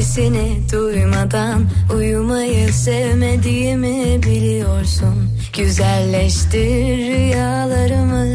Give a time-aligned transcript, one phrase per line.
[0.00, 5.30] sesini duymadan Uyumayı sevmediğimi biliyorsun.
[5.56, 8.26] Güzelleştir rüyalarımı.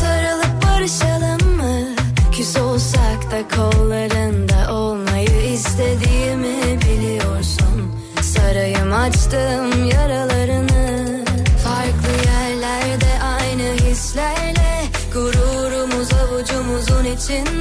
[0.00, 1.94] Sarılıp barışalım mı?
[2.32, 7.92] Küs olsak da kollarında olmayı istediğimi biliyorsun.
[8.22, 11.24] Sarayım açtım yaralarını.
[11.64, 17.57] Farklı yerlerde aynı hislerle Gururumuz avucumuzun içinde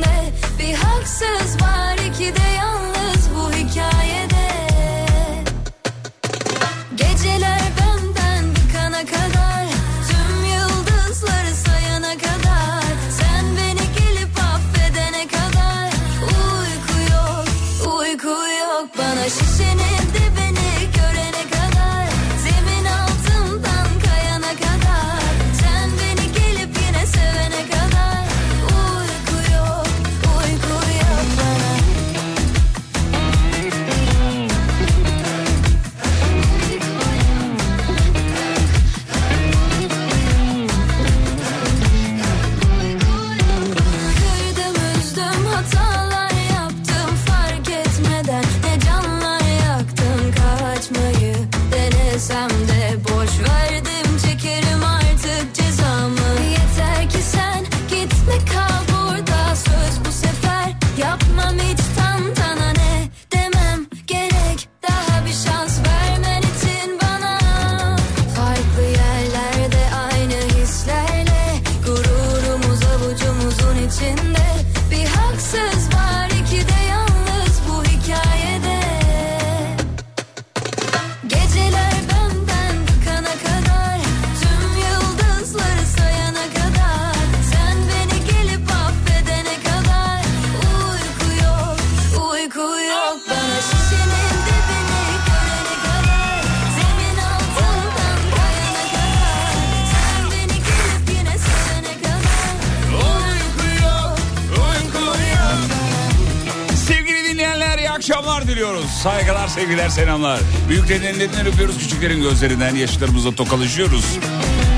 [108.48, 108.86] diliyoruz.
[109.04, 110.40] Saygılar, sevgiler, selamlar.
[110.70, 114.06] Büyüklerin ellerinden öpüyoruz, küçüklerin gözlerinden yaşlarımızla tokalaşıyoruz.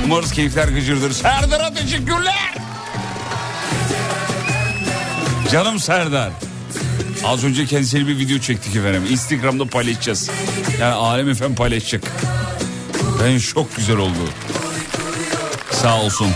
[0.06, 1.12] Umarız keyifler gıcırdır.
[1.12, 2.54] Serdar'a teşekkürler.
[5.52, 6.32] Canım Serdar.
[7.26, 9.04] Az önce kendisiyle bir video çektik efendim.
[9.10, 10.30] Instagram'da paylaşacağız.
[10.80, 12.04] Yani Alem efendim paylaşacak.
[13.24, 14.30] Ben şok güzel oldu.
[15.72, 16.28] Sağ olsun.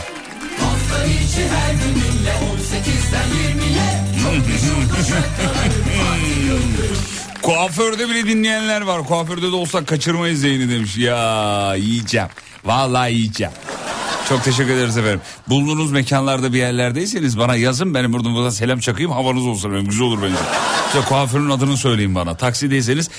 [7.63, 9.03] Kuaförde bile dinleyenler var.
[9.03, 10.97] Kuaförde de olsak kaçırmayız Zeyni demiş.
[10.97, 12.27] Ya yiyeceğim.
[12.65, 13.53] Vallahi yiyeceğim.
[14.29, 15.21] Çok teşekkür ederiz efendim.
[15.47, 17.93] Bulunduğunuz mekanlarda bir yerlerdeyseniz bana yazın.
[17.93, 19.69] Benim buradan, buradan selam çakayım havanız olsun.
[19.69, 19.89] efendim.
[19.89, 20.35] Güzel olur bence.
[20.87, 22.37] İşte kuaförün adını söyleyin bana.
[22.37, 23.09] Taksideyseniz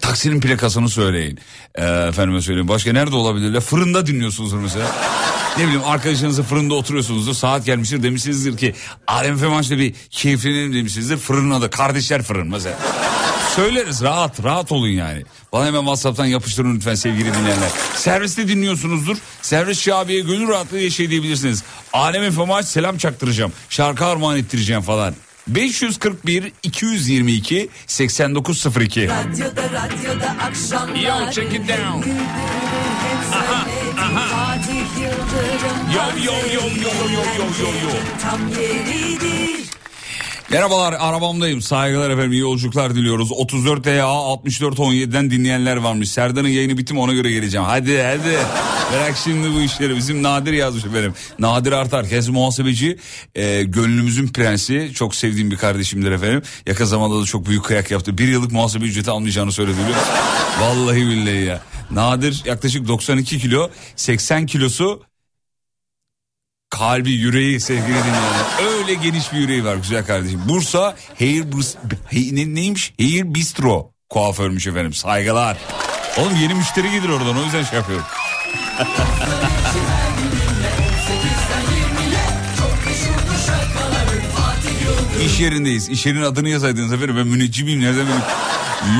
[0.00, 1.38] taksinin plakasını söyleyin.
[1.74, 2.68] Ee, efendime söyleyeyim.
[2.68, 3.60] Başka nerede olabilir?
[3.60, 4.86] Fırında dinliyorsunuzdur mesela.
[5.58, 7.34] Ne bileyim arkadaşınızı fırında oturuyorsunuzdur.
[7.34, 8.74] Saat gelmiştir demişsinizdir ki
[9.06, 11.16] Alem Efe maçta bir keyiflenelim demişsinizdir.
[11.16, 12.78] Fırının adı kardeşler fırın mesela.
[13.56, 15.24] Söyleriz rahat rahat olun yani.
[15.52, 17.70] Bana hemen WhatsApp'tan yapıştırın lütfen sevgili dinleyenler.
[17.94, 19.16] Serviste dinliyorsunuzdur.
[19.42, 21.62] Servis şabiye gönül rahatlığı yaşay diyebilirsiniz.
[21.92, 23.52] Alem Efe maç selam çaktıracağım.
[23.68, 25.14] Şarkı armağan ettireceğim falan.
[25.48, 32.10] 541 222 8902 Radyoda radyoda akşamlar Yo, check it down.
[33.32, 33.66] Aha,
[33.98, 34.56] aha.
[35.94, 37.90] Yo, yo, yo, yo, yo, yo, yo, yo.
[38.22, 39.71] Tam yeridir
[40.52, 41.62] Merhabalar arabamdayım.
[41.62, 43.32] Saygılar efendim iyi yolculuklar diliyoruz.
[43.32, 46.10] 34 EA 64 17'den dinleyenler varmış.
[46.10, 47.66] Serdar'ın yayını bitti mi ona göre geleceğim.
[47.66, 48.38] Hadi hadi.
[48.92, 49.96] Bırak şimdi bu işleri.
[49.96, 51.14] Bizim Nadir yazmış efendim.
[51.38, 52.98] Nadir Artar kendisi muhasebeci.
[53.34, 54.90] E, gönlümüzün prensi.
[54.94, 56.42] Çok sevdiğim bir kardeşimdir efendim.
[56.66, 58.18] Yakın zamanda da çok büyük kıyak yaptı.
[58.18, 59.76] Bir yıllık muhasebe ücreti almayacağını söyledi.
[59.82, 59.98] Biliyor?
[60.60, 61.60] Vallahi billahi ya.
[61.90, 65.02] Nadir yaklaşık 92 kilo 80 kilosu
[66.72, 68.78] kalbi yüreği sevgili dinleyenler.
[68.78, 70.40] Öyle geniş bir yüreği var güzel kardeşim.
[70.48, 71.44] Bursa Hair
[72.06, 72.94] Hey- ne, neymiş?
[73.00, 75.56] Hair Bistro kuaförmüş efendim saygılar.
[76.18, 78.06] Oğlum yeni müşteri gelir oradan o yüzden şey yapıyorum.
[85.26, 85.88] İş yerindeyiz.
[85.88, 87.16] İş yerinin adını yazaydınız efendim.
[87.16, 87.80] Ben müneccimiyim.
[87.80, 88.22] Nereden bileyim?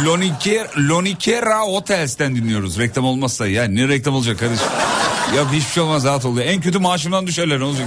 [0.05, 2.79] Loniker, Lonikera Hotels'ten dinliyoruz.
[2.79, 4.67] Reklam olmazsa ya ne reklam olacak kardeşim?
[5.37, 6.38] Yok hiçbir şey olmaz rahat ol.
[6.38, 7.87] En kötü maaşımdan düşerler ne olacak?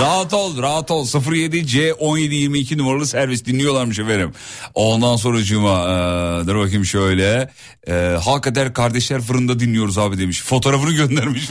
[0.00, 4.32] rahat ol rahat ol 07 C 1722 numaralı servis dinliyorlarmış efendim.
[4.74, 7.50] Ondan sonra cuma ee, dur bakayım şöyle.
[7.88, 10.42] E, Hakikaten kardeşler fırında dinliyoruz abi demiş.
[10.42, 11.48] Fotoğrafını göndermiş.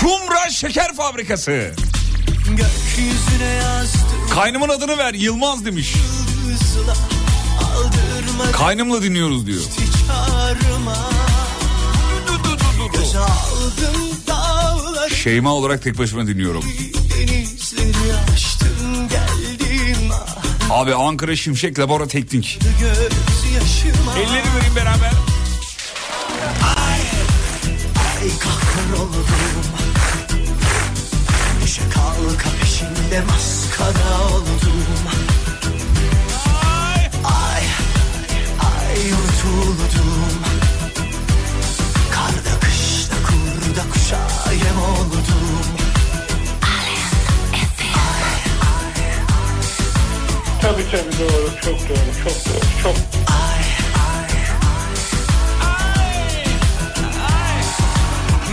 [0.00, 1.74] Kumra Şeker Fabrikası.
[4.30, 5.94] Kaynımın adını ver Yılmaz demiş.
[8.52, 9.62] Kaynımla dinliyoruz diyor.
[15.14, 16.64] Şeyma olarak tek başıma dinliyorum.
[20.70, 22.58] ah Abi Ankara Şimşek Labora Teknik.
[24.16, 25.15] Elleri vereyim beraber.
[33.16, 34.50] Peşinde maskara oldum
[37.24, 37.64] Ay
[38.60, 40.30] ay unutuldum
[42.10, 44.20] Karda kışta kurda kuşa
[44.52, 45.22] yem oldum
[50.62, 51.50] Tabii tabii doğru.
[51.64, 52.24] Çok doğru.
[52.24, 52.82] Çok doğru.
[52.82, 52.96] Çok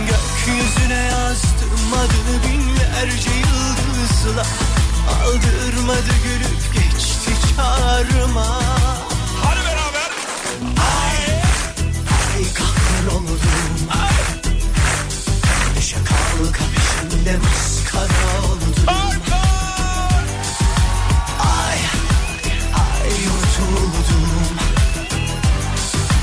[0.06, 3.30] Gökyüzüne yazdım adını binlerce
[4.24, 4.46] yıldızla
[5.24, 8.60] Aldırmadı gülüp geçti çağrıma
[9.42, 10.10] Hadi beraber.
[12.36, 13.38] Ay kahroldum
[15.76, 18.74] Düşe kalka peşinde maskara oldum
[21.38, 21.78] Ay
[22.74, 24.28] ay unutuldum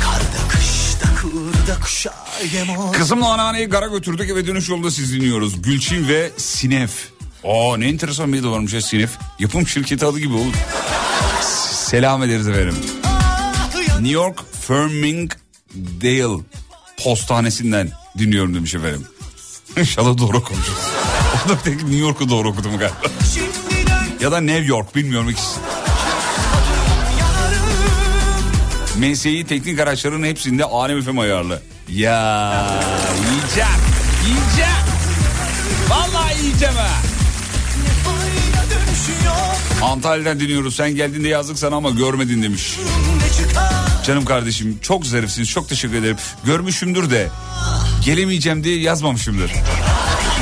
[0.04, 2.14] Karda kışta kurda kuşa
[2.54, 5.62] yem oldum Kızımla anneanneyi gara götürdük eve dönüş yolda siz dinliyoruz.
[5.62, 7.21] Gülçin ve Sinef.
[7.44, 9.12] Aa ne enteresan bir de varmış ya Sinef.
[9.40, 10.54] Yapım şirketi adı gibi olur.
[11.74, 12.76] Selam ederiz efendim.
[13.92, 16.44] New York Farmingdale
[17.04, 19.08] postanesinden dinliyorum demiş efendim.
[19.78, 20.74] İnşallah doğru okumuşuz.
[21.46, 22.96] O da tek New York'u doğru okudum galiba.
[24.22, 25.60] Ya da New York bilmiyorum ikisi.
[28.98, 31.62] MSI teknik araçların hepsinde Alem FM ayarlı.
[31.90, 32.82] Ya
[33.32, 33.70] yiyeceğim.
[34.26, 34.72] Yiyeceğim.
[35.90, 37.11] Vallahi yiyeceğim ha.
[39.82, 40.76] Antalya'dan dinliyoruz.
[40.76, 42.78] Sen geldiğinde yazdık sana ama görmedin demiş.
[44.06, 45.50] Canım kardeşim çok zarifsiniz.
[45.50, 46.18] Çok teşekkür ederim.
[46.46, 47.30] Görmüşümdür de
[48.06, 49.52] gelemeyeceğim diye yazmamışımdır.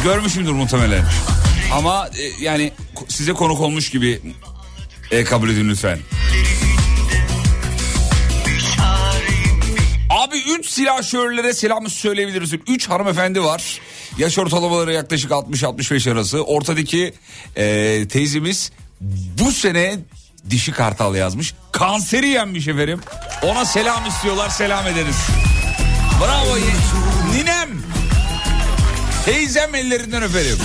[0.03, 1.05] Görmüşümdür muhtemelen.
[1.73, 2.71] Ama e, yani
[3.07, 4.21] size konuk olmuş gibi
[5.11, 5.99] e, kabul edin lütfen.
[10.09, 12.53] Abi 3 silahşörlere selam söyleyebiliriz.
[12.67, 13.79] 3 hanımefendi var.
[14.17, 16.43] Yaş ortalamaları yaklaşık 60-65 arası.
[16.43, 17.13] Ortadaki
[17.55, 19.99] e, teyzemiz bu sene
[20.49, 21.53] dişi kartal yazmış.
[21.71, 22.99] Kanseri yenmiş efendim.
[23.43, 25.17] Ona selam istiyorlar selam ederiz.
[26.21, 26.57] Bravo
[27.33, 27.69] ninem.
[29.25, 30.57] Teyzem ellerinden öperim.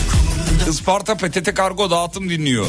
[0.71, 2.67] Isparta PTT kargo dağıtım dinliyor.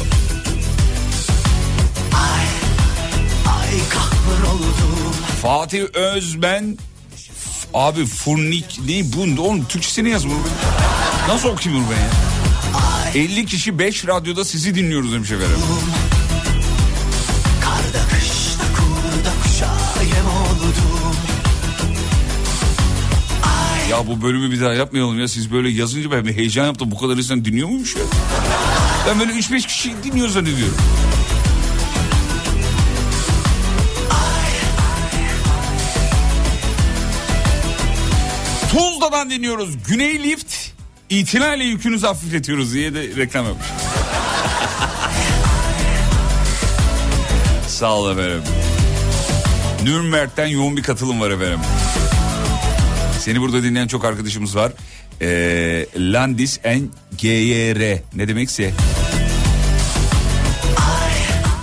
[3.46, 6.76] Ay kahroldum Fatih Özben
[7.74, 10.38] Abi furnik ne bu oğlum Türkçesini yaz bunu.
[11.28, 12.35] Nasıl okuyayım bunu ben ya?
[13.16, 15.58] 50 kişi 5 radyoda sizi dinliyoruz demiş efendim.
[23.90, 25.28] Ya bu bölümü bir daha yapmayalım ya.
[25.28, 26.90] Siz böyle yazınca ben bir heyecan yaptım.
[26.90, 28.02] Bu kadar insan dinliyor muymuş ya?
[29.08, 30.76] Ben böyle 3-5 kişi dinliyor zannediyorum.
[38.70, 39.70] Tuzla'dan dinliyoruz.
[39.88, 40.75] Güney Lift
[41.10, 43.66] itinayla yükünüzü hafifletiyoruz diye de reklam yapmış.
[47.68, 48.42] Sağ ol efendim.
[49.82, 51.60] Nürnberg'den yoğun bir katılım var efendim.
[53.20, 54.72] Seni burada dinleyen çok arkadaşımız var.
[55.22, 58.72] Ee, Landis en GYR ne demekse.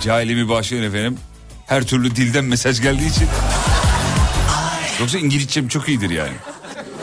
[0.02, 1.18] Cahilimi bağışlayın efendim.
[1.66, 3.28] Her türlü dilden mesaj geldiği için.
[5.00, 6.32] Yoksa İngilizcem çok iyidir yani.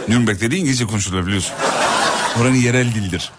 [0.08, 1.54] Nürnberg'de de İngilizce konuşulur biliyorsun.
[2.40, 3.32] Oranın yerel dildir.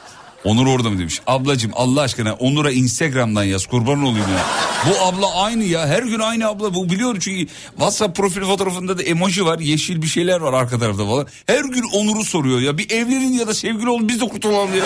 [0.45, 1.21] Onur orada mı demiş.
[1.27, 4.45] Ablacım Allah aşkına Onur'a Instagram'dan yaz kurban olayım ya.
[4.87, 9.03] Bu abla aynı ya her gün aynı abla bu biliyorum çünkü WhatsApp profil fotoğrafında da
[9.03, 11.27] emoji var yeşil bir şeyler var arka tarafta falan.
[11.47, 14.85] Her gün Onur'u soruyor ya bir evlenin ya da sevgili olun biz de kurtulalım ya.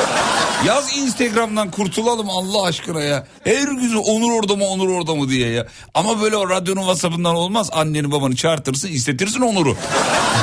[0.67, 3.27] Yaz Instagram'dan kurtulalım Allah aşkına ya.
[3.45, 5.67] Her gün Onur orada mı Onur orada mı diye ya.
[5.95, 9.77] Ama böyle o radyonun WhatsApp'ından olmaz anneni babanı çağırtırsın istetirsin Onur'u.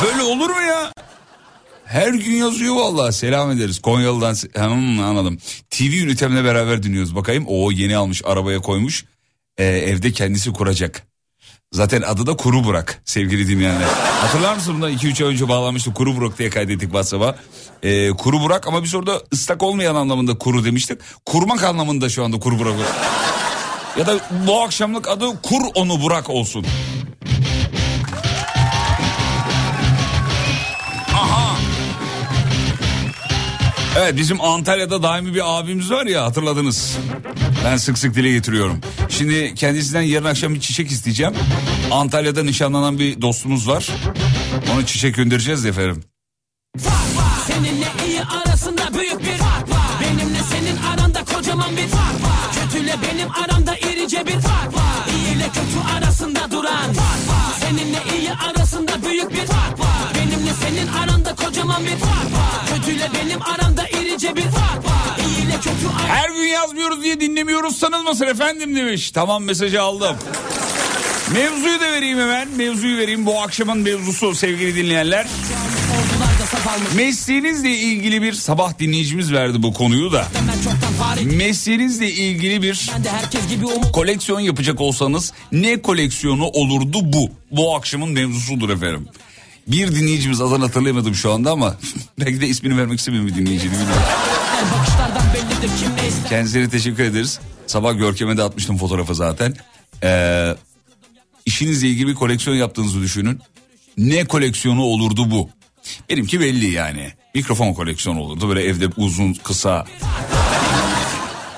[0.06, 0.94] Böyle olur mu ya?
[1.86, 3.82] Her gün yazıyor vallahi selam ederiz.
[3.82, 5.38] Konyalı'dan hmm, anladım.
[5.70, 7.46] TV ünitemle beraber dinliyoruz bakayım.
[7.48, 9.06] O yeni almış arabaya koymuş.
[9.58, 11.08] Ee, evde kendisi kuracak.
[11.72, 13.88] Zaten adı da Kuru Burak sevgili dinleyenler.
[14.22, 17.36] Hatırlar mısın bundan 2-3 ay önce bağlanmıştık Kuru Burak diye kaydettik WhatsApp'a.
[17.84, 21.00] Ee, kuru Burak ama biz orada ıslak olmayan anlamında kuru demiştik.
[21.26, 22.76] Kurmak anlamında şu anda Kuru Burak.
[23.98, 26.66] ya da bu akşamlık adı Kur onu Burak olsun.
[33.98, 36.98] Evet bizim Antalya'da daimi bir abimiz var ya hatırladınız.
[37.66, 38.82] Ben sık sık dile getiriyorum.
[39.10, 41.34] Şimdi kendisinden yarın akşam bir çiçek isteyeceğim.
[41.92, 43.90] Antalya'da nişanlanan bir dostumuz var.
[44.74, 46.04] Onu çiçek göndereceğiz de efendim.
[47.48, 49.90] Seninle iyi arasında büyük bir fark var.
[50.02, 52.64] Benimle senin aranda kocaman bir fark var.
[52.64, 55.08] Kötüyle benim aramda irice bir fark var.
[55.16, 57.54] İyi ile kötü arasında duran fark var.
[57.60, 58.63] Seninle iyi arasında
[60.62, 62.76] senin aranda kocaman bir fark var.
[62.76, 65.18] Kötüyle benim aramda irice bir fark var.
[65.28, 69.12] İyi ile kötü arasında Her gün yazmıyoruz diye dinlemiyoruz sanılmasın efendim demiş.
[69.12, 70.16] Tamam mesajı aldım.
[71.34, 72.48] Mevzuyu da vereyim hemen.
[72.50, 73.26] Mevzuyu vereyim.
[73.26, 75.28] Bu akşamın mevzusu sevgili dinleyenler.
[76.96, 80.28] Mesleğinizle ilgili bir sabah dinleyicimiz verdi bu konuyu da.
[81.24, 82.92] Mesleğinizle ilgili bir
[83.94, 87.30] koleksiyon yapacak olsanız ne koleksiyonu olurdu bu?
[87.52, 89.08] Bu akşamın mevzusudur efendim.
[89.68, 91.76] Bir dinleyicimiz adını hatırlayamadım şu anda ama
[92.20, 93.74] belki de ismini vermek istemiyorum bir dinleyicinin.
[93.74, 94.04] bilmiyorum.
[96.30, 97.40] Kendisine teşekkür ederiz.
[97.68, 99.54] Sabah Görkem'e de atmıştım fotoğrafı zaten.
[100.04, 100.56] Ee,
[101.46, 103.40] işinizle ilgili bir koleksiyon yaptığınızı düşünün.
[103.98, 105.50] Ne koleksiyonu olurdu bu?
[106.10, 107.14] Benimki belli yani.
[107.36, 108.50] Mikrofon koleksiyonu olurdu.
[108.50, 109.86] Böyle evde uzun, kısa,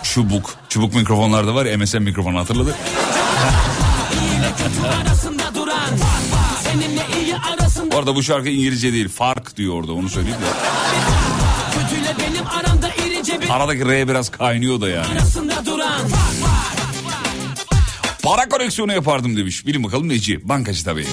[0.03, 0.55] çubuk.
[0.69, 2.75] Çubuk mikrofonlar da var MSN mikrofonu hatırladık.
[7.91, 9.09] Bu arada bu şarkı İngilizce değil.
[9.09, 10.45] Fark diyor orada onu söyleyeyim de.
[13.53, 15.07] Aradaki R biraz kaynıyor da yani.
[18.23, 19.67] Para koleksiyonu yapardım demiş.
[19.67, 20.49] Bilin bakalım neci?
[20.49, 21.07] Bankacı tabii.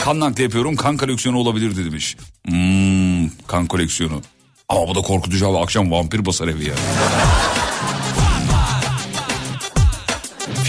[0.00, 2.16] Kan nakli yapıyorum kan koleksiyonu olabilirdi demiş.
[2.48, 4.22] Hmm, kan koleksiyonu.
[4.68, 6.74] Ama bu da korkutucu abi akşam vampir basar evi ya.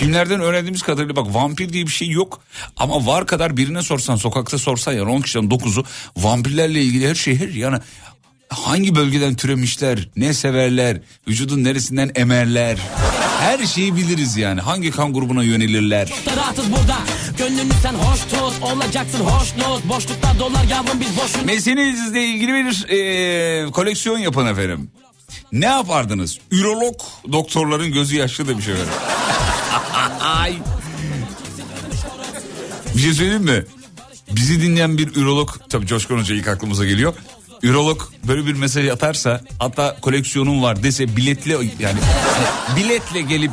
[0.06, 2.42] Filmlerden öğrendiğimiz kadarıyla bak vampir diye bir şey yok.
[2.78, 5.84] Ama var kadar birine sorsan sokakta sorsan yani 10 kişiden 9'u
[6.18, 7.78] vampirlerle ilgili her şey her yani
[8.50, 12.78] hangi bölgeden türemişler, ne severler, vücudun neresinden emerler.
[13.40, 14.62] Her şeyi biliriz yani.
[14.62, 16.08] Hangi kan grubuna yönelirler.
[16.26, 16.98] Da rahatız burada
[17.38, 23.72] Gönlünü sen hoş tut Olacaksın hoşnut Boşlukta dolar yavrum biz boşuna Mesleğinizle ilgili bir e,
[23.72, 24.92] koleksiyon yapın efendim.
[25.52, 26.40] Ne yapardınız?
[26.52, 26.96] Ürolog
[27.32, 28.94] doktorların gözü yaşlı demiş efendim.
[30.26, 30.58] Ay.
[32.96, 33.64] Bir şey söyleyeyim mi?
[34.32, 37.14] Bizi dinleyen bir ürolog, tabii Coşkun Hoca ilk aklımıza geliyor.
[37.64, 42.00] Ürolog böyle bir mesaj atarsa hatta koleksiyonum var dese biletle yani,
[42.78, 43.52] biletle gelip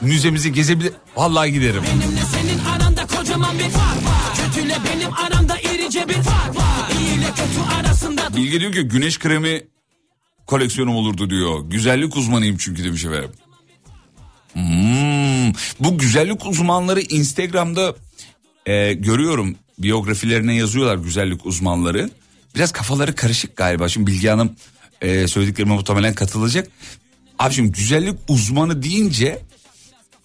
[0.00, 0.92] müzemizi gezebilir.
[1.16, 1.82] Vallahi giderim.
[1.82, 7.18] Benimle senin aranda kocaman bir fark var Kötüyle benim aramda irice bir fark var İyi
[7.18, 9.62] ile kötü arasında Bilge diyor ki güneş kremi
[10.46, 11.60] koleksiyonum olurdu diyor.
[11.70, 13.30] Güzellik uzmanıyım çünkü demiş efendim.
[14.52, 15.17] Hmm,
[15.80, 17.94] bu güzellik uzmanları Instagram'da
[18.66, 19.56] e, görüyorum.
[19.78, 22.10] Biyografilerine yazıyorlar güzellik uzmanları.
[22.54, 23.88] Biraz kafaları karışık galiba.
[23.88, 24.52] Şimdi Bilge Hanım
[25.02, 26.68] e, söylediklerime muhtemelen katılacak.
[27.38, 29.42] Abi şimdi güzellik uzmanı deyince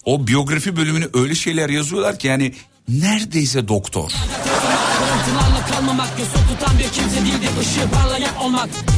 [0.04, 2.52] o biyografi bölümünü öyle şeyler yazıyorlar ki yani
[2.88, 4.10] neredeyse doktor.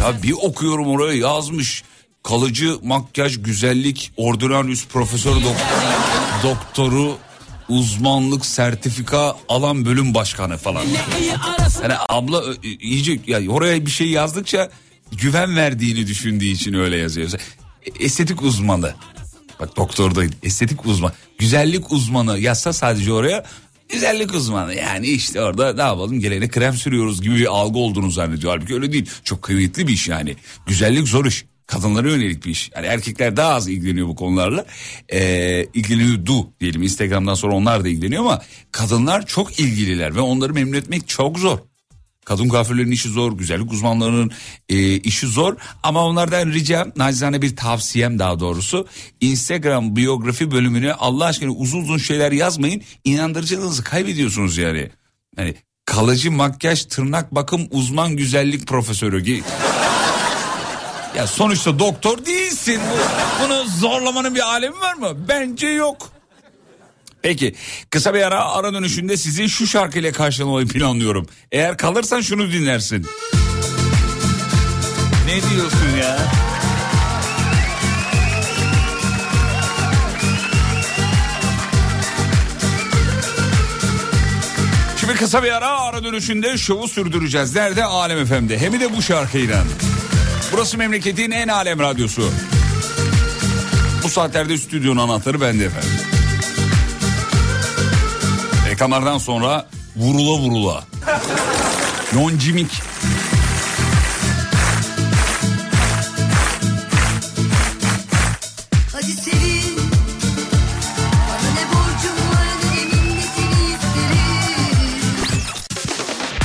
[0.01, 1.83] Ya bir okuyorum oraya yazmış.
[2.23, 5.57] Kalıcı makyaj, güzellik, ordinarius profesör dok-
[6.51, 7.17] doktoru,
[7.69, 10.85] uzmanlık, sertifika alan bölüm başkanı falan.
[11.83, 14.71] Yani abla ö- iyice ya oraya bir şey yazdıkça
[15.13, 17.31] güven verdiğini düşündüğü için öyle yazıyor.
[17.33, 18.95] E- Estetik uzmanı.
[19.61, 21.13] Bak doktor değil estetik uzman.
[21.39, 23.45] Güzellik uzmanı yazsa sadece oraya
[23.89, 24.75] güzellik uzmanı.
[24.75, 28.53] Yani işte orada ne yapalım gelene krem sürüyoruz gibi bir algı olduğunu zannediyor.
[28.53, 29.11] Halbuki öyle değil.
[29.25, 30.37] Çok kıymetli bir iş yani.
[30.67, 31.45] Güzellik zor iş.
[31.67, 32.71] Kadınlara yönelik bir iş.
[32.75, 34.67] Yani erkekler daha az ilgileniyor bu konularla.
[35.13, 36.83] Ee, ilgileniyordu diyelim.
[36.83, 38.43] Instagram'dan sonra onlar da ilgileniyor ama
[38.73, 41.59] kadınlar çok ilgililer ve onları memnun etmek çok zor.
[42.25, 44.31] Kadın kuaförlerin işi zor, güzellik uzmanlarının
[44.69, 45.57] e, işi zor.
[45.83, 48.87] Ama onlardan ricam, nacizane bir tavsiyem daha doğrusu.
[49.21, 52.83] Instagram biyografi bölümüne Allah aşkına uzun uzun şeyler yazmayın.
[53.05, 54.91] İnandırıcılığınızı kaybediyorsunuz yani.
[55.37, 55.55] Hani
[55.85, 59.43] kalıcı makyaj, tırnak bakım uzman güzellik profesörü.
[61.17, 62.81] Ya sonuçta doktor değilsin.
[62.93, 65.29] Bu- Bunu zorlamanın bir alemi var mı?
[65.29, 66.11] Bence yok.
[67.23, 67.55] Peki
[67.91, 71.27] kısa bir ara ara dönüşünde sizi şu şarkıyla karşılamayı planlıyorum.
[71.53, 73.07] Eğer kalırsan şunu dinlersin.
[75.27, 76.19] Ne diyorsun ya?
[85.01, 87.55] Şimdi kısa bir ara ara dönüşünde şovu sürdüreceğiz.
[87.57, 87.85] Nerede?
[87.85, 88.59] Alem FM'de.
[88.59, 89.63] Hem de bu şarkıyla.
[90.57, 92.31] Burası memleketin en alem radyosu.
[94.03, 95.91] Bu saatlerde stüdyonun anahtarı bende efendim.
[98.71, 100.85] Reklamlardan sonra vurula vurula.
[102.15, 102.83] Yoncimik.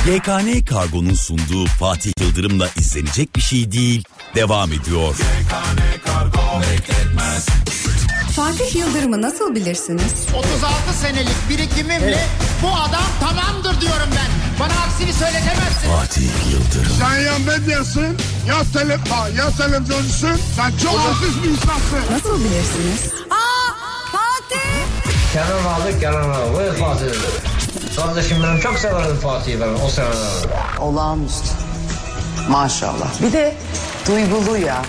[0.07, 4.03] YKN Kargo'nun sunduğu Fatih Yıldırım'la izlenecek bir şey değil
[4.35, 5.15] devam ediyor.
[8.35, 10.13] Fatih Yıldırım'ı nasıl bilirsiniz?
[10.35, 12.25] 36 senelik birikimimle
[12.63, 14.59] bu adam tamamdır diyorum ben.
[14.59, 15.89] Bana aksini söyletemezsin.
[15.89, 16.95] Fatih Yıldırım.
[16.99, 18.17] Sen ya medyasın
[18.47, 18.97] ya, tele,
[19.37, 20.41] ya televizyoncusun.
[20.55, 22.13] Sen çok hafiz bir insansın.
[22.13, 23.13] Nasıl bilirsiniz?
[23.29, 23.71] Aa
[24.11, 24.69] Fatih
[25.33, 26.57] Kenan aldı Kenan aldı.
[26.57, 27.50] Buyur Fatih.
[27.95, 30.15] Kardeşim benim çok severdim Fatih'i ben o seneler.
[30.79, 31.49] Olağanüstü.
[32.49, 33.21] Maşallah.
[33.21, 33.55] Bir de
[34.07, 34.81] duygulu ya.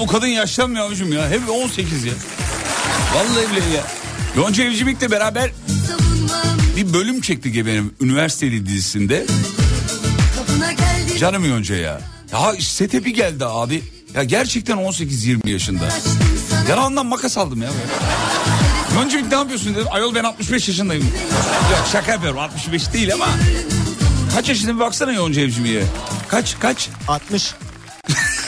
[0.00, 1.30] Bu kadın yaşlanmıyor abicim ya.
[1.30, 2.12] Hep 18 ya.
[3.14, 3.84] Vallahi bile ya.
[4.36, 5.50] Yonca Evcimik'le beraber
[6.76, 9.26] bir bölüm çektik efendim üniversiteli dizisinde.
[11.18, 12.00] Canım Yonca ya.
[12.32, 13.82] Ya sete bir geldi abi.
[14.14, 15.88] Ya gerçekten 18-20 yaşında.
[16.68, 17.70] Yalandan makas aldım ya.
[18.94, 19.86] Yonca'yım ne yapıyorsun dedim.
[19.90, 21.04] Ayol ben 65 yaşındayım.
[21.70, 23.26] Yok şaka yapıyorum 65 değil ama.
[24.34, 25.84] Kaç yaşında bir baksana Yonca Evcimik'e.
[26.28, 26.88] Kaç kaç?
[27.08, 27.54] 60.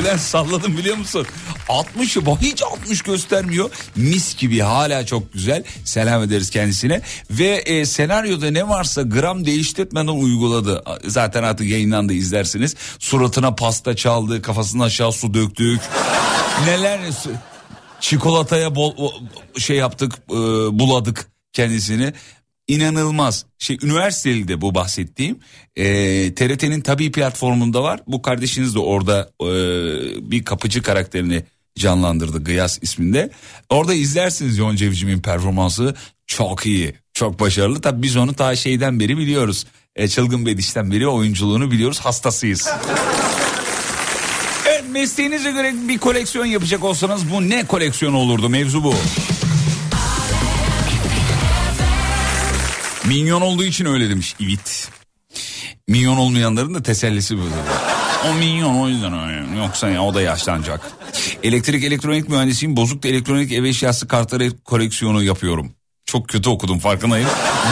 [0.00, 1.26] Ulan salladım biliyor musun?
[1.68, 3.70] 60 bu hiç 60 göstermiyor.
[3.96, 5.64] Mis gibi hala çok güzel.
[5.84, 7.00] Selam ederiz kendisine.
[7.30, 10.84] Ve e, senaryoda ne varsa gram değiştirmeden uyguladı.
[11.06, 12.74] Zaten artık yayından da izlersiniz.
[12.98, 15.80] Suratına pasta çaldı, kafasına aşağı su döktük.
[16.66, 17.00] Neler
[18.00, 19.12] çikolataya bol
[19.58, 20.34] şey yaptık, e,
[20.78, 22.12] buladık kendisini.
[22.68, 23.46] İnanılmaz.
[23.58, 25.38] Şey üniversiteli de bu bahsettiğim.
[25.76, 25.84] E,
[26.34, 28.00] TRT'nin tabii platformunda var.
[28.06, 29.46] Bu kardeşiniz de orada e,
[30.30, 31.44] bir kapıcı karakterini
[31.78, 33.30] canlandırdı Gıyas isminde.
[33.70, 35.94] Orada izlersiniz Yonca Evcimik'in performansı
[36.26, 36.94] çok iyi.
[37.14, 37.80] Çok başarılı.
[37.80, 39.66] Tabii biz onu ta şeyden beri biliyoruz.
[39.96, 42.00] E, Çılgın Bediş'ten beri oyunculuğunu biliyoruz.
[42.00, 42.68] Hastasıyız.
[44.66, 48.48] Evet mesleğinize göre bir koleksiyon yapacak olsanız bu ne koleksiyonu olurdu?
[48.48, 48.94] Mevzu bu.
[53.08, 54.88] Minyon olduğu için öyle demiş İvit.
[55.88, 57.42] Minyon olmayanların da tesellisi bu.
[58.30, 59.58] O minyon o yüzden öyle.
[59.58, 60.80] Yoksa ya o da yaşlanacak.
[61.42, 62.76] Elektrik elektronik mühendisiyim.
[62.76, 65.72] Bozuk da elektronik ev eşyası kartları koleksiyonu yapıyorum.
[66.14, 67.28] Çok kötü okudum farkındayım.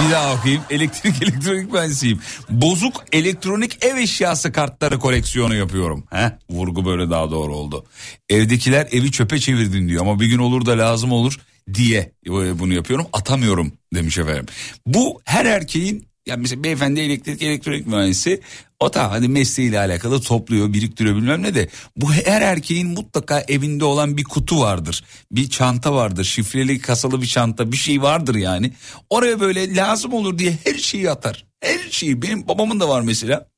[0.06, 0.62] Bir daha okuyayım.
[0.70, 2.20] Elektrik elektronik mühendisiyim.
[2.50, 6.04] Bozuk elektronik ev eşyası kartları koleksiyonu yapıyorum.
[6.10, 7.84] Heh, vurgu böyle daha doğru oldu.
[8.28, 11.38] Evdekiler evi çöpe çevirdin diyor ama bir gün olur da lazım olur
[11.74, 13.06] diye bunu yapıyorum.
[13.12, 14.46] Atamıyorum demiş efendim.
[14.86, 18.40] Bu her erkeğin yani mesela beyefendi elektrik elektronik mühendisi
[18.80, 21.68] o da hani mesleğiyle alakalı topluyor biriktiriyor bilmem ne de.
[21.96, 27.26] Bu her erkeğin mutlaka evinde olan bir kutu vardır bir çanta vardır şifreli kasalı bir
[27.26, 28.72] çanta bir şey vardır yani.
[29.10, 32.22] Oraya böyle lazım olur diye her şeyi atar her şeyi.
[32.22, 33.48] Benim babamın da var mesela.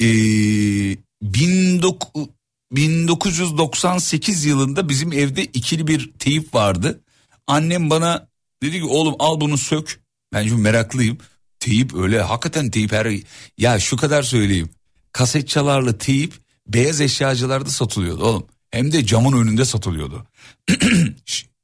[0.00, 2.28] Ee, 19
[2.72, 7.00] 1998 yılında bizim evde ikili bir teyip vardı.
[7.46, 8.28] Annem bana
[8.62, 10.00] dedi ki oğlum al bunu sök
[10.32, 11.18] ben şimdi meraklıyım.
[11.60, 13.20] Teyip öyle hakikaten teyip her...
[13.58, 14.70] Ya şu kadar söyleyeyim.
[15.12, 16.34] Kaset çalarlı teyip
[16.66, 18.46] beyaz eşyacılarda satılıyordu oğlum.
[18.70, 20.26] Hem de camın önünde satılıyordu.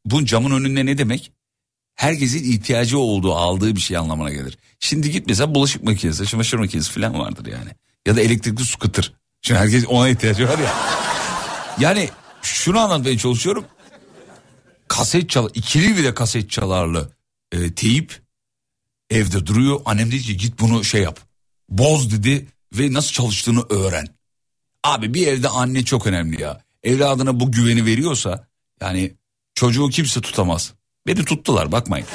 [0.05, 1.33] Bu camın önünde ne demek?
[1.95, 4.59] Herkesin ihtiyacı olduğu aldığı bir şey anlamına gelir.
[4.81, 7.71] Şimdi git mesela bulaşık makinesi, çamaşır makinesi falan vardır yani.
[8.07, 9.13] Ya da elektrikli su kıtır.
[9.43, 10.75] Şimdi herkes ona ihtiyacı var ya.
[11.81, 12.11] Yani
[12.43, 13.65] şunu anlatmaya çalışıyorum.
[14.89, 17.13] Kaset çal, ikili bir de kaset çalarlı
[17.53, 18.26] e, teyip
[19.11, 19.81] evde duruyor.
[19.85, 21.21] Annem dedi ki git bunu şey yap.
[21.69, 24.07] Boz dedi ve nasıl çalıştığını öğren.
[24.85, 26.61] Abi bir evde anne çok önemli ya.
[26.83, 28.49] Evladına bu güveni veriyorsa
[28.81, 29.15] yani
[29.55, 30.73] çocuğu kimse tutamaz.
[31.07, 32.07] Beni tuttular bakmayın.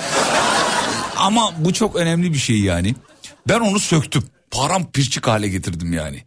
[1.18, 2.96] Ama bu çok önemli bir şey yani.
[3.48, 4.24] Ben onu söktüm.
[4.52, 6.24] Paramparçık hale getirdim yani.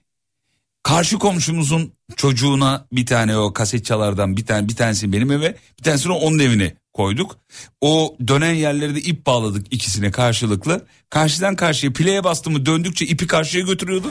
[0.83, 5.85] Karşı komşumuzun çocuğuna bir tane o kaset çalardan bir tane bir tanesini benim eve bir
[5.85, 7.37] tanesini onun evine koyduk.
[7.81, 10.87] O dönen yerleri de ip bağladık ikisine karşılıklı.
[11.11, 14.11] Karşıdan karşıya pileye bastı mı döndükçe ipi karşıya götürüyordu.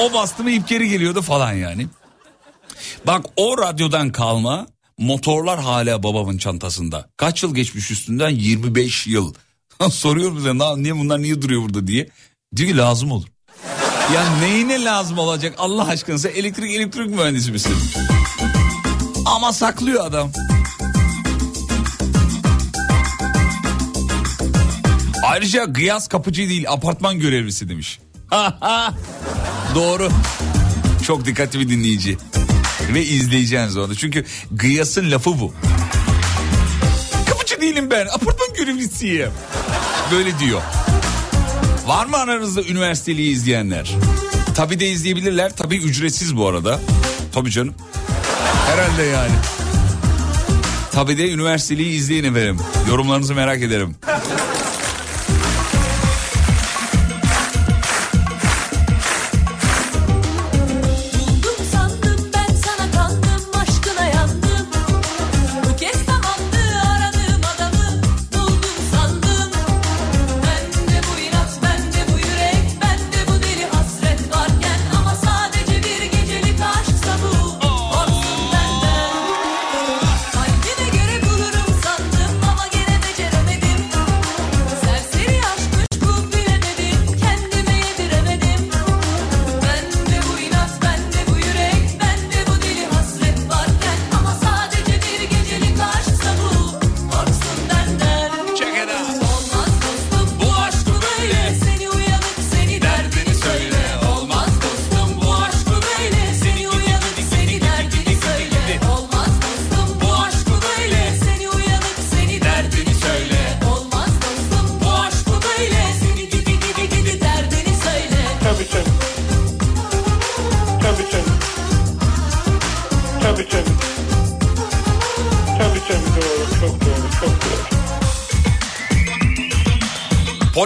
[0.00, 1.86] o bastı mı ip geri geliyordu falan yani.
[3.06, 4.66] Bak o radyodan kalma
[4.98, 7.08] motorlar hala babamın çantasında.
[7.16, 9.34] Kaç yıl geçmiş üstünden 25 yıl.
[9.90, 12.08] Soruyorum bize "Na- niye bunlar niye duruyor burada diye.
[12.56, 13.26] Diyor ki lazım olur.
[14.14, 17.74] Ya neyine lazım olacak Allah aşkına sen elektrik elektrik mühendisi misin?
[19.26, 20.32] Ama saklıyor adam.
[25.24, 27.98] Ayrıca Gıyas kapıcı değil apartman görevlisi demiş.
[29.74, 30.08] Doğru.
[31.06, 32.18] Çok dikkatli bir dinleyici.
[32.94, 33.94] Ve izleyeceğiniz orada.
[33.94, 35.54] Çünkü Gıyas'ın lafı bu.
[37.28, 39.30] Kapıcı değilim ben apartman görevlisiyim.
[40.12, 40.62] Böyle diyor.
[41.86, 43.94] Var mı aranızda üniversiteliği izleyenler?
[44.56, 45.56] Tabii de izleyebilirler.
[45.56, 46.80] Tabii ücretsiz bu arada.
[47.32, 47.74] Tabii canım.
[48.66, 49.32] Herhalde yani.
[50.92, 52.58] Tabii de üniversiteliği izleyin efendim.
[52.88, 53.96] Yorumlarınızı merak ederim.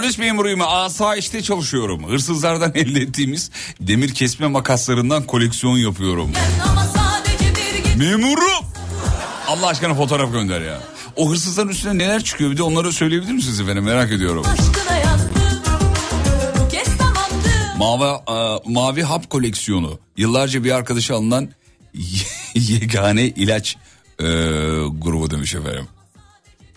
[0.09, 2.09] Polis memuruyum asayişte çalışıyorum.
[2.09, 6.31] Hırsızlardan elde ettiğimiz demir kesme makaslarından koleksiyon yapıyorum.
[7.97, 8.65] Memurum.
[9.49, 10.81] Allah aşkına fotoğraf gönder ya.
[11.17, 14.45] O hırsızların üstüne neler çıkıyor bir de onları söyleyebilir misiniz efendim merak ediyorum.
[17.79, 19.99] Mavi, e, mavi hap koleksiyonu.
[20.17, 21.49] Yıllarca bir arkadaşa alınan
[22.55, 23.77] yegane ilaç
[24.19, 24.25] e,
[24.99, 25.89] grubu demiş efendim.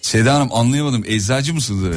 [0.01, 1.95] Seda Hanım anlayamadım eczacı mısınız?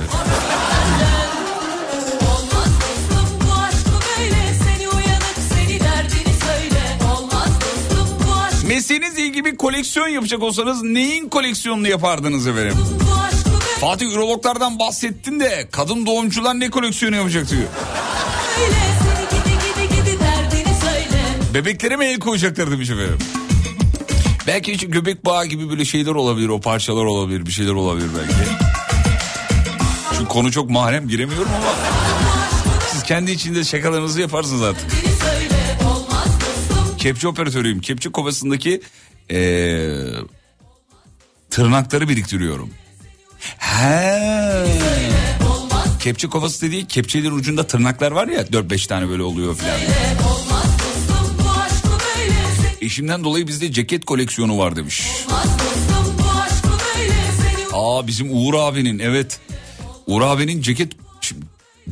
[8.75, 12.77] Mesleğinizle ilgili bir koleksiyon yapacak olsanız neyin koleksiyonunu yapardınız efendim?
[13.81, 17.63] Fatih ürologlardan bahsettin de kadın doğumcular ne koleksiyonu yapacak diyor.
[21.55, 23.19] Bebeklere mi el koyacaklar demiş efendim.
[24.47, 28.51] Belki hiç göbek bağı gibi böyle şeyler olabilir, o parçalar olabilir, bir şeyler olabilir belki.
[30.19, 31.75] Şu konu çok mahrem giremiyorum ama
[32.93, 35.04] siz kendi içinde şakalarınızı yaparsınız artık.
[37.05, 37.81] Kepçe operatörüyüm.
[37.81, 38.81] Kepçe kovasındaki
[39.31, 39.97] eee,
[41.51, 42.71] tırnakları biriktiriyorum.
[43.59, 44.67] He.
[46.01, 49.79] Kepçe kovası dediği kepçelerin ucunda tırnaklar var ya 4-5 tane böyle oluyor filan.
[52.81, 55.11] Eşimden dolayı bizde ceket koleksiyonu var demiş.
[57.73, 59.41] Aa bizim Uğur abinin evet.
[60.07, 60.93] Uğur abinin ceket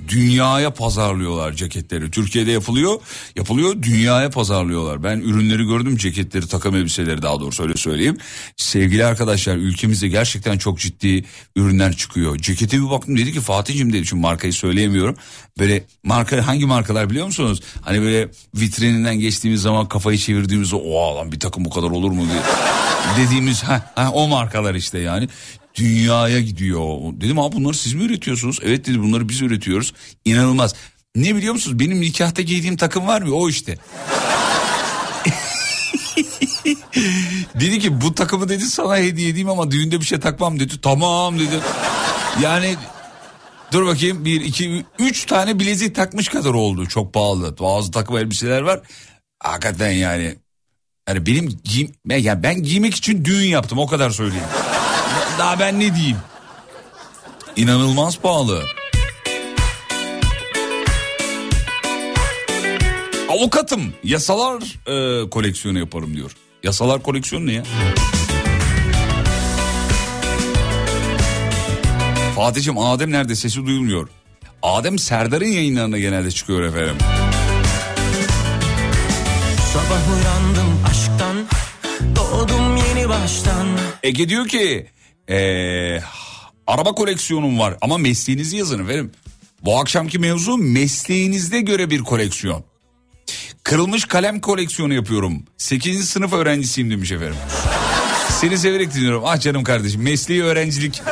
[0.08, 2.10] dünyaya pazarlıyorlar ceketleri.
[2.10, 3.00] Türkiye'de yapılıyor.
[3.36, 5.02] Yapılıyor dünyaya pazarlıyorlar.
[5.02, 8.16] Ben ürünleri gördüm ceketleri takım elbiseleri daha doğrusu öyle söyleyeyim.
[8.56, 11.24] Sevgili arkadaşlar ülkemizde gerçekten çok ciddi
[11.56, 12.38] ürünler çıkıyor.
[12.38, 15.16] Cekete bir baktım dedi ki Fatih'cim dedi çünkü markayı söyleyemiyorum.
[15.58, 17.60] Böyle marka hangi markalar biliyor musunuz?
[17.80, 22.26] Hani böyle vitrininden geçtiğimiz zaman kafayı çevirdiğimizde o lan bir takım bu kadar olur mu
[22.30, 22.42] diye
[23.26, 25.28] dediğimiz ha, ha, o markalar işte yani
[25.74, 26.98] dünyaya gidiyor.
[27.12, 28.58] Dedim abi bunları siz mi üretiyorsunuz?
[28.62, 29.94] Evet dedi bunları biz üretiyoruz.
[30.24, 30.74] İnanılmaz.
[31.16, 31.78] Ne biliyor musunuz?
[31.78, 33.34] Benim nikahta giydiğim takım var mı?
[33.34, 33.78] O işte.
[37.60, 40.80] dedi ki bu takımı dedi sana hediye edeyim ama düğünde bir şey takmam dedi.
[40.80, 41.60] Tamam dedi.
[42.42, 42.76] Yani
[43.72, 46.86] dur bakayım bir iki üç tane bilezik takmış kadar oldu.
[46.86, 47.58] Çok pahalı.
[47.58, 48.80] Bazı takım elbiseler var.
[49.40, 50.34] Hakikaten yani.
[51.08, 54.44] Yani benim giyim, yani ben giymek için düğün yaptım o kadar söyleyeyim.
[55.38, 56.16] Daha ben ne diyeyim?
[57.56, 58.62] İnanılmaz pahalı.
[63.28, 66.30] Avukatım yasalar e, koleksiyonu yaparım diyor.
[66.62, 67.62] Yasalar koleksiyonu ne ya?
[72.36, 74.08] Fatih'im Adem nerede sesi duyulmuyor.
[74.62, 76.96] Adem Serdar'ın yayınlarına genelde çıkıyor efendim.
[79.72, 81.36] Sabah uyandım aşktan
[82.16, 83.66] Doğdum yeni baştan
[84.02, 84.86] Ege diyor ki
[85.28, 86.02] eee,
[86.66, 89.12] araba koleksiyonum var ama mesleğinizi yazın efendim.
[89.64, 92.64] Bu akşamki mevzu mesleğinizde göre bir koleksiyon.
[93.64, 95.42] Kırılmış kalem koleksiyonu yapıyorum.
[95.58, 96.08] 8.
[96.08, 97.36] sınıf öğrencisiyim demiş efendim.
[98.40, 99.22] Seni severek dinliyorum.
[99.26, 101.02] Ah canım kardeşim mesleği öğrencilik.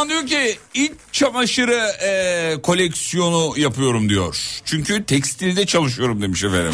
[0.00, 4.60] Nurdan diyor ki iç çamaşırı eee, koleksiyonu yapıyorum diyor.
[4.64, 6.72] Çünkü tekstilde çalışıyorum demiş efendim.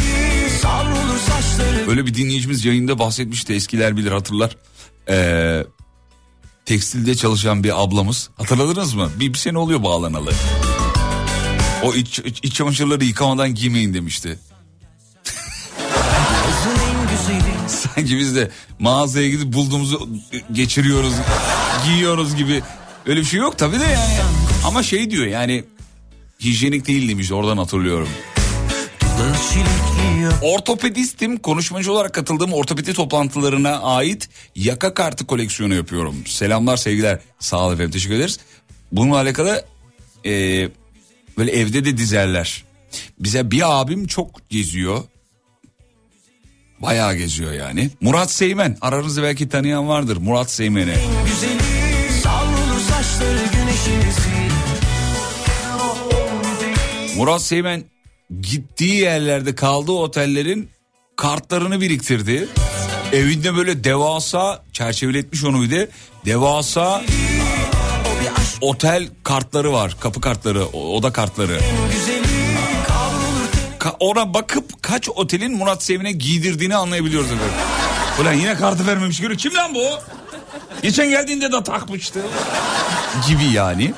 [1.89, 4.57] Öyle bir dinleyicimiz yayında bahsetmişti eskiler bilir hatırlar.
[5.09, 5.65] Ee,
[6.67, 9.11] tekstilde çalışan bir ablamız hatırladınız mı?
[9.21, 10.33] Bir, bir sene oluyor bağlanalı.
[11.83, 14.39] O iç, iç, iç çamaşırları yıkamadan giymeyin demişti.
[17.69, 20.09] Sanki biz de mağazaya gidip bulduğumuzu
[20.53, 21.15] geçiriyoruz,
[21.87, 22.63] giyiyoruz gibi.
[23.07, 24.15] Öyle bir şey yok tabii de yani.
[24.65, 25.65] Ama şey diyor yani
[26.41, 28.09] hijyenik değil demiş oradan hatırlıyorum.
[30.43, 36.17] Ortopedistim konuşmacı olarak katıldığım ortopedi toplantılarına ait yaka kartı koleksiyonu yapıyorum.
[36.27, 38.39] Selamlar sevgiler sağ olun efendim teşekkür ederiz.
[38.93, 39.65] Bununla alakalı
[40.25, 40.31] e,
[41.39, 42.65] böyle evde de dizerler.
[43.19, 45.05] Bize bir abim çok geziyor.
[46.81, 47.91] Bayağı geziyor yani.
[48.01, 50.95] Murat Seymen aranızda belki tanıyan vardır Murat Seymen'i.
[57.17, 57.85] Murat Seymen
[58.41, 60.71] gittiği yerlerde kaldığı otellerin
[61.17, 62.49] kartlarını biriktirdi.
[63.13, 65.89] Evinde böyle devasa çerçeveletmiş onu bir de
[66.25, 67.03] devasa
[68.61, 71.61] otel kartları var kapı kartları oda kartları.
[73.79, 77.55] Ka- ona bakıp kaç otelin Murat Seymen'e giydirdiğini anlayabiliyoruz efendim.
[78.21, 79.39] Ulan yine kartı vermemiş görüyor.
[79.39, 79.85] Kim lan bu?
[80.83, 82.21] Geçen geldiğinde de takmıştı.
[83.29, 83.95] Gibi yani.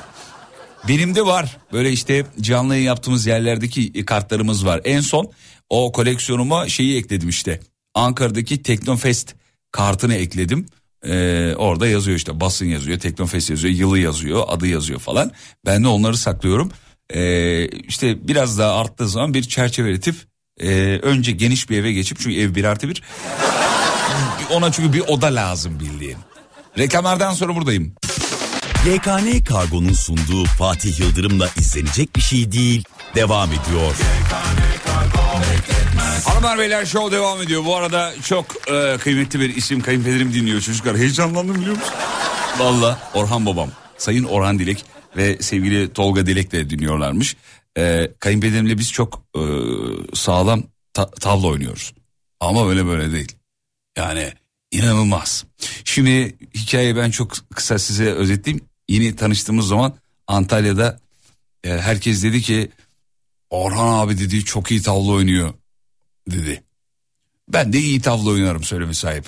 [0.87, 1.57] Benim de var.
[1.73, 4.81] Böyle işte canlı yayın yaptığımız yerlerdeki kartlarımız var.
[4.83, 5.31] En son
[5.69, 7.59] O koleksiyonuma şeyi ekledim işte.
[7.95, 9.35] Ankara'daki Teknofest
[9.71, 10.65] kartını ekledim.
[11.05, 15.31] Ee, orada yazıyor işte basın yazıyor, Teknofest yazıyor, yılı yazıyor, adı yazıyor falan.
[15.65, 16.71] Ben de onları saklıyorum.
[17.13, 20.15] Ee, işte biraz daha arttığı zaman bir çerçeveletip
[20.59, 23.03] e, önce geniş bir eve geçip çünkü ev bir artı bir.
[24.51, 26.17] Ona çünkü bir oda lazım bildiğin.
[26.77, 27.95] Reklamlardan sonra buradayım.
[28.85, 32.83] YKN Kargo'nun sunduğu Fatih Yıldırım'la izlenecek bir şey değil.
[33.15, 33.95] Devam ediyor.
[36.25, 37.65] Hanımlar beyler show devam ediyor.
[37.65, 40.97] Bu arada çok e, kıymetli bir isim kayınpederim dinliyor çocuklar.
[40.97, 41.93] Heyecanlandım biliyor musun?
[42.59, 43.69] Valla Orhan babam.
[43.97, 44.85] Sayın Orhan Dilek
[45.17, 47.35] ve sevgili Tolga Dilek de dinliyorlarmış.
[47.77, 49.41] E, kayınpederimle biz çok e,
[50.13, 50.63] sağlam
[50.93, 51.93] ta- tavla oynuyoruz.
[52.39, 53.31] Ama böyle böyle değil.
[53.97, 54.33] Yani
[54.71, 55.45] inanılmaz.
[55.85, 58.68] Şimdi hikayeyi ben çok kısa size özetleyeyim.
[58.89, 59.93] Yeni tanıştığımız zaman
[60.27, 60.99] Antalya'da
[61.63, 62.71] e, herkes dedi ki
[63.49, 65.53] Orhan abi dedi çok iyi tavla oynuyor
[66.31, 66.63] dedi.
[67.49, 69.25] Ben de iyi tavla oynarım söyleme sahip.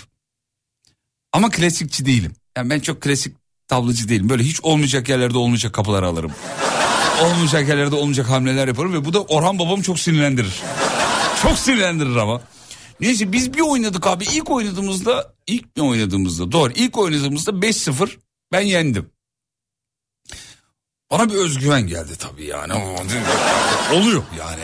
[1.34, 2.36] Ama klasikçi değilim.
[2.58, 3.36] Yani ben çok klasik
[3.68, 4.30] tavlacı değilim.
[4.30, 6.32] Böyle hiç olmayacak yerlerde olmayacak kapılar alırım.
[7.24, 10.62] olmayacak yerlerde olmayacak hamleler yaparım ve bu da Orhan babamı çok sinirlendirir.
[11.42, 12.42] çok sinirlendirir ama.
[13.00, 14.24] Neyse biz bir oynadık abi.
[14.24, 18.10] İlk oynadığımızda, ilk mi oynadığımızda doğru ilk oynadığımızda 5-0
[18.52, 19.10] ben yendim.
[21.12, 22.74] Bana bir özgüven geldi tabii yani.
[23.94, 24.62] Oluyor yani.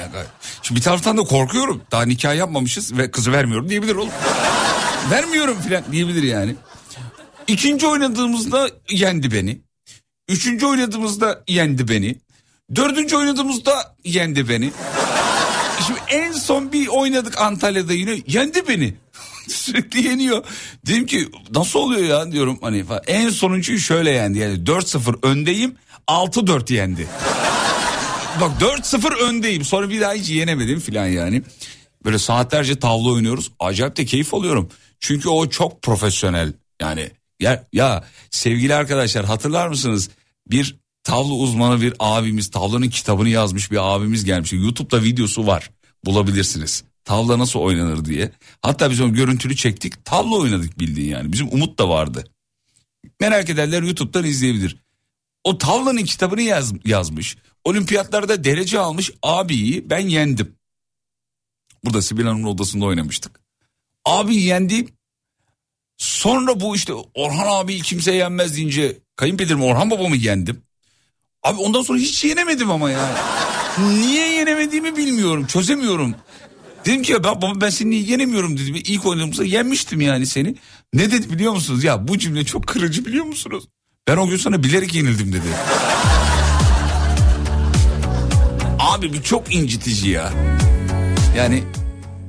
[0.61, 1.81] Şimdi bir taraftan da korkuyorum.
[1.91, 4.09] Daha nikah yapmamışız ve kızı vermiyorum diyebilir oğlum.
[5.11, 6.55] Vermiyorum filan diyebilir yani.
[7.47, 9.61] İkinci oynadığımızda yendi beni.
[10.29, 12.15] Üçüncü oynadığımızda yendi beni.
[12.75, 14.71] Dördüncü oynadığımızda yendi beni.
[15.87, 18.93] Şimdi en son bir oynadık Antalya'da yine yendi beni.
[19.47, 20.45] Sürekli yeniyor.
[20.85, 23.01] Dedim ki nasıl oluyor ya diyorum hani falan.
[23.07, 25.75] En sonuncuyu şöyle yendi yani 4-0 öndeyim
[26.07, 27.07] 6-4 yendi.
[28.41, 31.41] Bak 4-0 öndeyim sonra bir daha hiç yenemedim filan yani.
[32.05, 33.51] Böyle saatlerce tavla oynuyoruz.
[33.59, 34.69] Acayip de keyif alıyorum.
[34.99, 36.53] Çünkü o çok profesyonel.
[36.81, 40.09] Yani ya, ya sevgili arkadaşlar hatırlar mısınız?
[40.47, 44.53] Bir tavla uzmanı bir abimiz tavlanın kitabını yazmış bir abimiz gelmiş.
[44.53, 45.69] YouTube'da videosu var
[46.05, 46.83] bulabilirsiniz.
[47.05, 48.31] Tavla nasıl oynanır diye.
[48.61, 51.33] Hatta biz onu görüntülü çektik tavla oynadık bildiğin yani.
[51.33, 52.23] Bizim Umut da vardı.
[53.19, 54.77] Merak edenler YouTube'dan izleyebilir.
[55.47, 57.37] O tavlanın kitabını yaz, yazmış.
[57.63, 60.55] Olimpiyatlarda derece almış abiyi ben yendim.
[61.83, 63.39] Burada Sibel Hanım'ın odasında oynamıştık.
[64.05, 64.89] Abi yendim.
[65.97, 70.61] Sonra bu işte Orhan abi kimse yenmez deyince kayınpederim Orhan babamı yendim.
[71.43, 73.17] Abi ondan sonra hiç yenemedim ama yani.
[73.79, 76.15] Niye yenemediğimi bilmiyorum çözemiyorum.
[76.85, 78.75] Dedim ki ya ben, baba ben seni yenemiyorum dedim.
[78.75, 80.55] İlk oynadığımızda yenmiştim yani seni.
[80.93, 81.83] Ne dedi biliyor musunuz?
[81.83, 83.67] Ya bu cümle çok kırıcı biliyor musunuz?
[84.07, 85.47] Ben o gün sana bilerek yenildim dedi.
[88.79, 90.31] Abi bu çok incitici ya.
[91.37, 91.63] Yani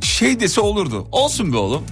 [0.03, 1.09] şey dese olurdu.
[1.13, 1.85] Olsun be oğlum.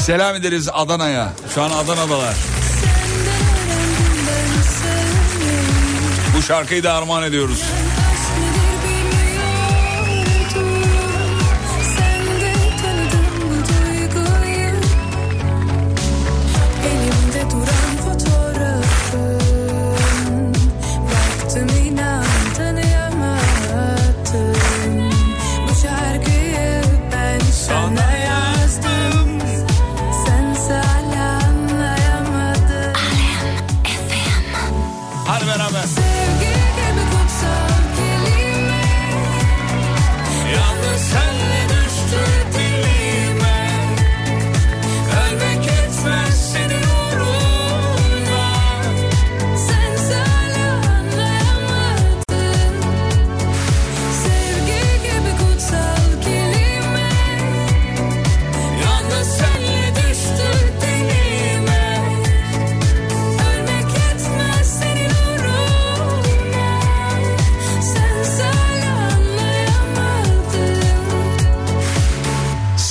[0.00, 1.32] Selam ederiz Adana'ya.
[1.54, 2.34] Şu an Adana'dalar.
[6.36, 7.62] Bu şarkıyı da armağan ediyoruz.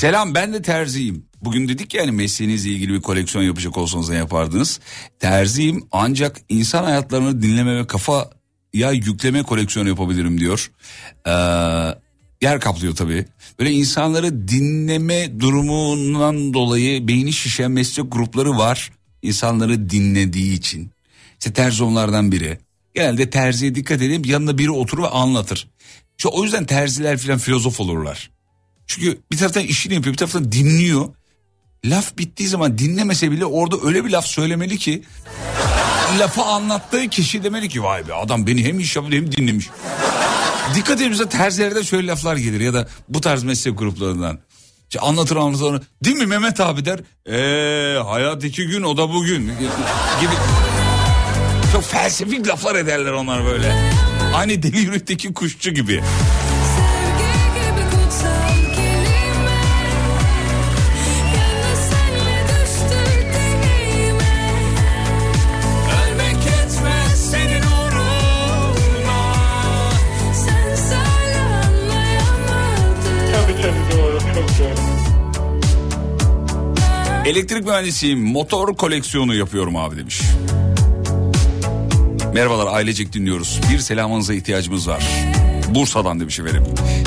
[0.05, 1.25] Selam ben de terziyim.
[1.41, 4.79] Bugün dedik ya hani mesleğinizle ilgili bir koleksiyon yapacak olsanız ne yapardınız?
[5.19, 8.29] Terziyim ancak insan hayatlarını dinleme ve kafa
[8.73, 10.71] ya yükleme koleksiyonu yapabilirim diyor.
[11.27, 11.31] Ee,
[12.41, 13.25] yer kaplıyor tabii.
[13.59, 18.91] Böyle insanları dinleme durumundan dolayı beyni şişen meslek grupları var.
[19.21, 20.91] İnsanları dinlediği için.
[21.39, 22.57] İşte terzi onlardan biri.
[22.95, 25.67] Genelde terziye dikkat edin yanında biri oturur ve anlatır.
[26.17, 28.35] İşte o yüzden terziler falan filozof olurlar.
[28.87, 31.05] Çünkü bir taraftan işini yapıyor bir taraftan dinliyor.
[31.85, 35.03] Laf bittiği zaman dinlemese bile orada öyle bir laf söylemeli ki
[36.19, 39.69] lafı anlattığı kişi demeli ki vay be adam beni hem iş yapıyor hem dinlemiş.
[40.75, 44.39] Dikkat edin terzilerde şöyle laflar gelir ya da bu tarz meslek gruplarından.
[44.89, 45.81] İşte anlatır anlatır onu.
[46.03, 46.99] Değil mi Mehmet abi der.
[47.27, 49.41] Eee hayat iki gün o da bugün
[50.21, 50.33] gibi.
[51.71, 53.91] Çok felsefik laflar ederler onlar böyle.
[54.35, 56.03] Aynı deli yürekteki kuşçu gibi.
[77.25, 80.21] Elektrik mühendisiyim motor koleksiyonu yapıyorum abi demiş.
[82.33, 83.59] Merhabalar ailecek dinliyoruz.
[83.71, 85.03] Bir selamınıza ihtiyacımız var.
[85.69, 86.63] Bursa'dan demiş efendim.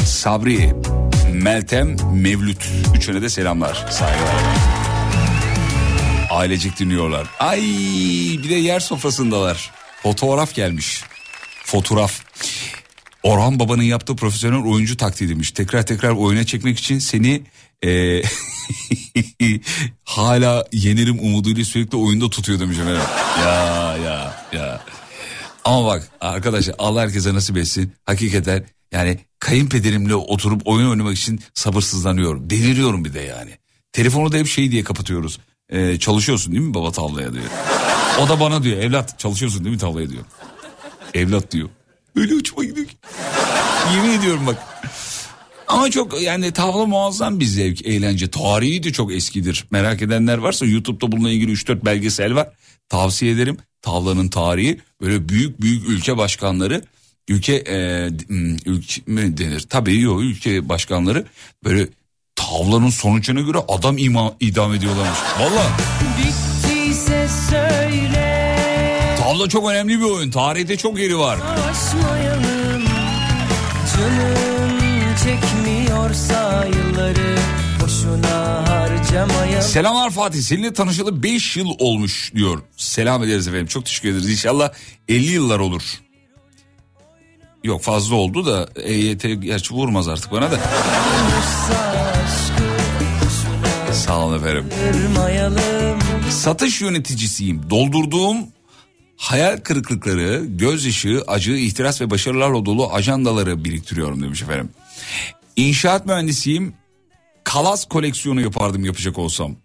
[0.06, 0.72] Sabri,
[1.32, 2.70] Meltem, Mevlüt.
[2.96, 3.86] Üçüne de selamlar.
[3.90, 4.34] Saygılar.
[6.30, 7.26] Ailecek dinliyorlar.
[7.38, 7.60] Ay
[8.42, 9.70] bir de yer sofrasındalar.
[10.02, 11.02] Fotoğraf gelmiş.
[11.64, 12.20] Fotoğraf.
[13.22, 15.50] Orhan Baba'nın yaptığı profesyonel oyuncu taktiği demiş.
[15.50, 17.42] Tekrar tekrar oyuna çekmek için seni
[17.82, 18.22] eee,
[20.04, 23.02] hala yenirim umuduyla sürekli oyunda tutuyor demiş efendim.
[23.40, 24.80] Ya ya ya.
[25.64, 27.92] Ama bak arkadaşlar Allah herkese nasip etsin.
[28.04, 32.50] Hakikaten yani kayınpederimle oturup oyun oynamak için sabırsızlanıyorum.
[32.50, 33.50] Deliriyorum bir de yani.
[33.92, 35.38] Telefonu da hep şey diye kapatıyoruz.
[35.70, 37.44] Ee, çalışıyorsun değil mi baba tavlaya diyor.
[38.20, 40.24] O da bana diyor evlat çalışıyorsun değil mi tavlaya diyor.
[41.14, 41.68] Evlat diyor.
[42.16, 42.86] Öyle uçma gidiyor.
[43.94, 44.56] Yemin ediyorum bak.
[45.68, 48.30] Ama çok yani tavla muazzam bir zevk, eğlence.
[48.30, 49.64] Tarihi de çok eskidir.
[49.70, 52.48] Merak edenler varsa YouTube'da bununla ilgili 3-4 belgesel var.
[52.88, 53.56] Tavsiye ederim.
[53.82, 56.82] Tavlanın tarihi böyle büyük büyük ülke başkanları
[57.28, 58.08] ülke e,
[58.66, 59.66] ülke mi denir?
[59.68, 61.24] Tabii yok ülke başkanları
[61.64, 61.88] böyle
[62.36, 65.18] tavlanın sonucuna göre adam ima, idam ediyorlarmış.
[65.40, 65.76] Valla
[69.18, 70.30] tavla çok önemli bir oyun.
[70.30, 71.38] Tarihte çok yeri var.
[71.38, 72.84] Savaşmayalım
[73.96, 74.57] Canım
[75.28, 77.36] çekmiyorsa yılları
[77.82, 80.40] Boşuna harcamayalım Selamlar Fatih.
[80.40, 82.62] Seninle tanışalı 5 yıl olmuş diyor.
[82.76, 83.66] Selam ederiz efendim.
[83.66, 84.30] Çok teşekkür ederiz.
[84.30, 84.72] İnşallah
[85.08, 85.82] 50 yıllar olur.
[87.64, 90.60] Yok fazla oldu da EYT gerçi vurmaz artık bana da.
[93.92, 94.64] Sağ olun efendim.
[96.30, 97.70] Satış yöneticisiyim.
[97.70, 98.36] Doldurduğum
[99.16, 104.70] hayal kırıklıkları, gözyaşı, acı, ihtiras ve başarılarla dolu ajandaları biriktiriyorum demiş efendim.
[105.56, 106.74] İnşaat mühendisiyim.
[107.44, 109.56] Kalas koleksiyonu yapardım yapacak olsam.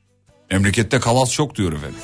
[0.51, 1.95] Memlekette kalas çok diyor efendim.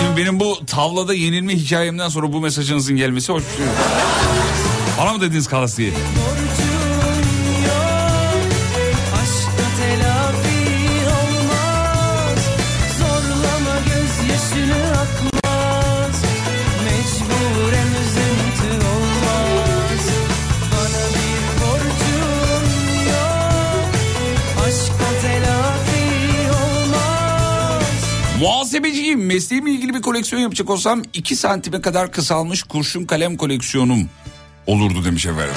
[0.00, 3.66] Şimdi benim bu tavlada yenilme hikayemden sonra bu mesajınızın gelmesi hoş bir şey.
[4.98, 5.92] Bana mı dediniz kalas diye?
[29.12, 29.26] Muhasebeciyim.
[29.26, 34.08] Mesleğimle ilgili bir koleksiyon yapacak olsam 2 santime kadar kısalmış kurşun kalem koleksiyonum
[34.66, 35.54] olurdu demiş efendim.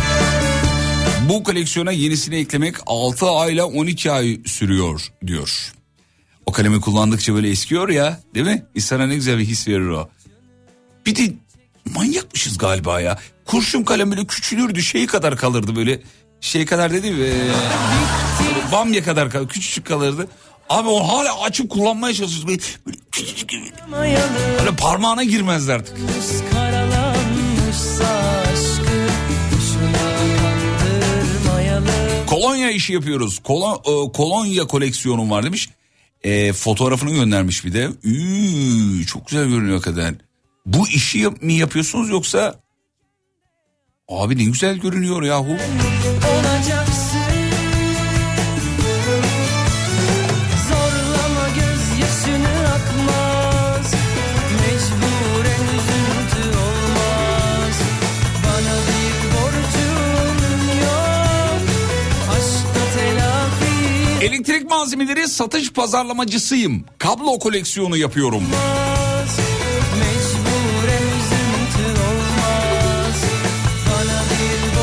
[1.30, 5.74] Bu koleksiyona yenisini eklemek 6 ayla 12 ay sürüyor diyor.
[6.45, 8.66] O kalemi kullandıkça böyle eskiyor ya değil mi?
[8.76, 10.10] İnsana ne güzel bir his verir o.
[11.06, 11.34] Bir de
[11.95, 13.20] manyakmışız galiba ya.
[13.45, 16.01] Kurşun kalem böyle küçülürdü şey kadar kalırdı böyle.
[16.41, 17.24] Şey kadar dedi mi?
[17.24, 20.28] Ee, bamya kadar kalır, küçücük kalırdı.
[20.70, 22.47] Abi o hala açıp kullanmaya çalışıyoruz.
[22.47, 22.97] Böyle, böyle.
[24.59, 25.97] Böyle parmağına girmezdi artık.
[32.28, 33.39] Kolonya işi yapıyoruz.
[33.39, 35.70] Kolon, e, kolonya koleksiyonum var demiş.
[36.24, 37.89] E, fotoğrafını göndermiş bir de.
[38.03, 40.20] Üü, çok güzel görünüyor hakikaten.
[40.66, 42.55] Bu işi yap- mi yapıyorsunuz yoksa...
[44.09, 45.45] Abi ne güzel görünüyor yahu.
[45.47, 46.95] olacaksın
[64.26, 66.86] Elektrik malzemeleri satış pazarlamacısıyım.
[66.97, 68.43] Kablo koleksiyonu yapıyorum.
[68.43, 69.39] olmaz
[69.99, 73.23] Mecburen üzüntü olmaz
[73.89, 74.78] Bana bir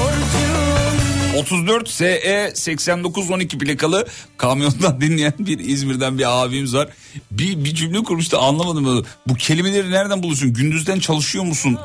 [1.34, 6.88] borcun 34 SE 8912 plakalı kamyondan dinleyen bir İzmir'den bir abimiz var.
[7.30, 9.07] Bir, bir cümle kurmuştu anlamadım.
[9.26, 10.53] Bu kelimeleri nereden buluyorsun?
[10.53, 11.78] Gündüzden çalışıyor musun?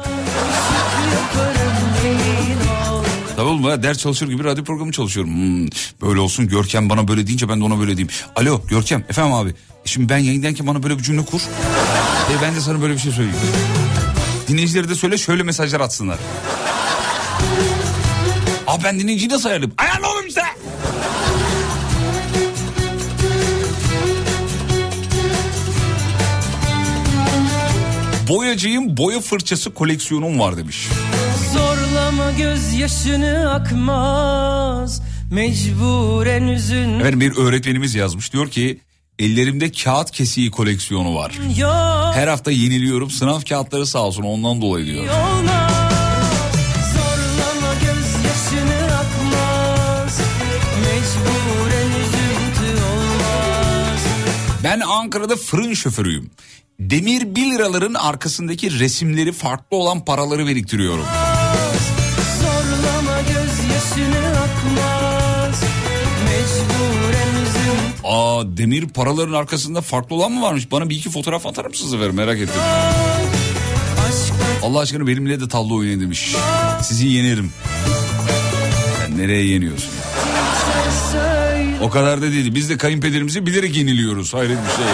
[3.70, 5.34] Ya ders çalışır gibi radyo programı çalışıyorum.
[5.36, 5.68] Hmm,
[6.02, 8.14] böyle olsun Görkem bana böyle deyince ben de ona böyle diyeyim.
[8.36, 9.50] Alo Görkem efendim abi.
[9.50, 9.54] E
[9.86, 11.42] Şimdi ben yayındayken bana böyle bir cümle kur.
[12.32, 13.38] E ben de sana böyle bir şey söyleyeyim.
[14.48, 16.18] Dinleyicileri de söyle şöyle mesajlar atsınlar.
[18.68, 19.76] Abi ben dinleyiciyi nasıl ayarlayayım?
[19.78, 20.42] Ayarla oğlum işte.
[28.28, 30.88] Boyacıyım boya fırçası koleksiyonum var demiş.
[32.32, 35.02] Gözyaşını akmaz
[35.32, 38.80] Mecburen üzün Efendim bir öğretmenimiz yazmış diyor ki
[39.20, 41.40] ellerimde kağıt kesiği koleksiyonu var.
[41.58, 45.04] Yok Her hafta yeniliyorum sınav kağıtları sağ olsun ondan dolayı diyor.
[45.04, 45.68] olmaz
[54.64, 56.32] Ben Ankara'da fırın şoförüyüm.
[56.80, 61.06] Demir 1 liraların arkasındaki resimleri farklı olan paraları biriktiriyorum.
[68.08, 70.72] Aa demir paraların arkasında farklı olan mı varmış?
[70.72, 72.62] Bana bir iki fotoğraf atar mısınız efendim merak ettim.
[74.64, 76.36] Allah aşkına benimle de tavla oynayın demiş.
[76.82, 77.52] Sizi yenerim.
[79.00, 79.90] Sen nereye yeniyorsun?
[81.82, 82.56] O kadar da değil.
[82.56, 84.34] Biz de kayınpederimizi bilerek yeniliyoruz.
[84.34, 84.94] Hayret bir şey ya.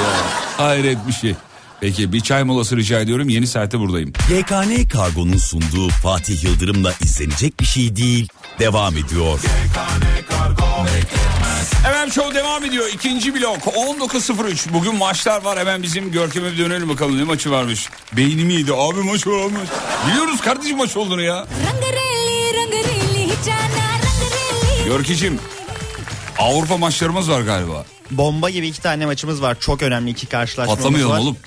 [0.58, 1.36] Hayret bir şey.
[1.82, 3.30] Peki bir çay molası rica ediyorum.
[3.30, 4.14] Yeni saate buradayım.
[4.30, 8.28] YKN Kargo'nun sunduğu Fatih Yıldırım'la izlenecek bir şey değil.
[8.60, 9.40] Devam ediyor.
[11.84, 12.86] Hemen show devam ediyor.
[12.94, 14.74] İkinci blok 19.03.
[14.74, 15.60] Bugün maçlar var.
[15.60, 17.90] Hemen bizim Görkem'e bir dönelim bakalım ne maçı varmış.
[18.18, 18.74] Beynimi yedi.
[18.74, 19.70] Abi maç varmış.
[20.08, 21.48] Biliyoruz kardeşim maç olduğunu ya.
[24.86, 25.40] Görkeciğim
[26.40, 27.86] Avrupa maçlarımız var galiba.
[28.12, 29.58] Bomba gibi iki tane maçımız var.
[29.60, 31.20] Çok önemli iki karşılaşmamız Patlamayalım var.
[31.20, 31.38] oğlum.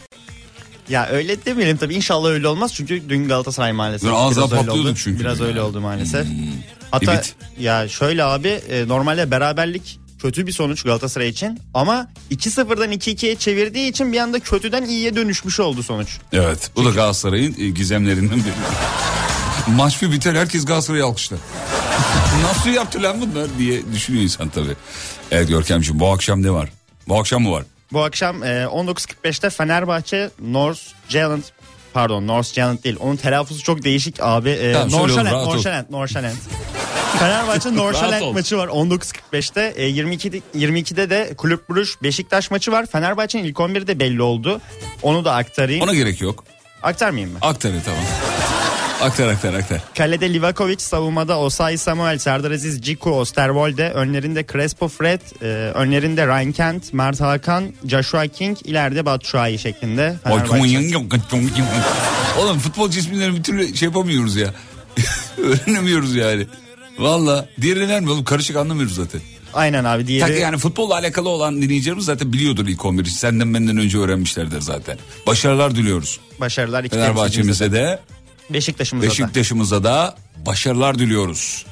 [0.88, 1.94] Ya öyle demeyelim tabii.
[1.94, 2.74] İnşallah öyle olmaz.
[2.74, 4.08] Çünkü dün Galatasaray maalesef.
[4.10, 4.94] Dün az daha biraz öyle oldu.
[4.96, 5.20] çünkü.
[5.20, 5.46] Biraz Ya.
[5.46, 6.26] öyle oldu maalesef.
[6.90, 7.34] Hatta Evet.
[7.58, 13.90] ya şöyle abi e, normalde beraberlik kötü bir sonuç Galatasaray için ama 2-0'dan 2-2'ye çevirdiği
[13.90, 16.18] için bir anda kötüden iyiye dönüşmüş oldu sonuç.
[16.32, 18.52] Evet bu da Galatasaray'ın e, gizemlerinden biri.
[19.76, 21.38] Maç bir biter herkes Galatasaray'ı alkışlar.
[22.42, 24.76] Nasıl yaptı lan bunlar diye düşünüyor insan tabii.
[25.30, 26.68] Evet Görkemciğim bu akşam ne var?
[27.08, 27.64] Bu akşam mı var?
[27.92, 31.44] Bu akşam e, 19.45'te Fenerbahçe North Giant
[31.94, 34.50] pardon North Giant değil onun telaffuzu çok değişik abi.
[34.50, 35.52] E, Tamam, rahat ol.
[35.52, 36.36] Norşalent, Norşalent.
[37.18, 39.72] Fenerbahçe Norşalent maçı var 19.45'te.
[39.76, 42.86] E, 22'de, 22'de de Kulüp Bruj Beşiktaş maçı var.
[42.86, 44.60] Fenerbahçe'nin ilk 11'i de belli oldu.
[45.02, 45.82] Onu da aktarayım.
[45.82, 46.44] Ona gerek yok.
[46.82, 47.38] Aktarmayayım mı?
[47.42, 48.00] Aktarın tamam.
[49.00, 49.80] Aktar aktar aktar.
[49.94, 56.52] Kalede Livakovic, savunmada Osay Samuel, Serdar Aziz, Ciku, Osterwolde, önlerinde Crespo Fred, e, önlerinde Ryan
[56.52, 60.14] Kent, Mert Hakan, Joshua King, ileride Batshuayi şeklinde.
[62.38, 64.54] Oğlum futbolcu isimlerini bir türlü şey yapamıyoruz ya.
[65.38, 66.46] Öğrenemiyoruz yani.
[66.98, 69.20] Valla diğerleri mi oğlum karışık anlamıyoruz zaten.
[69.54, 70.28] Aynen abi diğeri.
[70.30, 73.10] Tak yani futbolla alakalı olan dinleyicilerimiz zaten biliyordur ilk 11'i.
[73.10, 74.98] Senden benden önce öğrenmişlerdir zaten.
[75.26, 76.20] Başarılar diliyoruz.
[76.40, 78.00] Başarılar iki Fenerbahçe'mize de
[78.50, 79.10] Beşiktaş'ımıza da.
[79.10, 80.16] Beşiktaş'ımıza da
[80.46, 81.66] başarılar diliyoruz.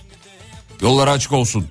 [0.82, 1.66] Yolları açık olsun.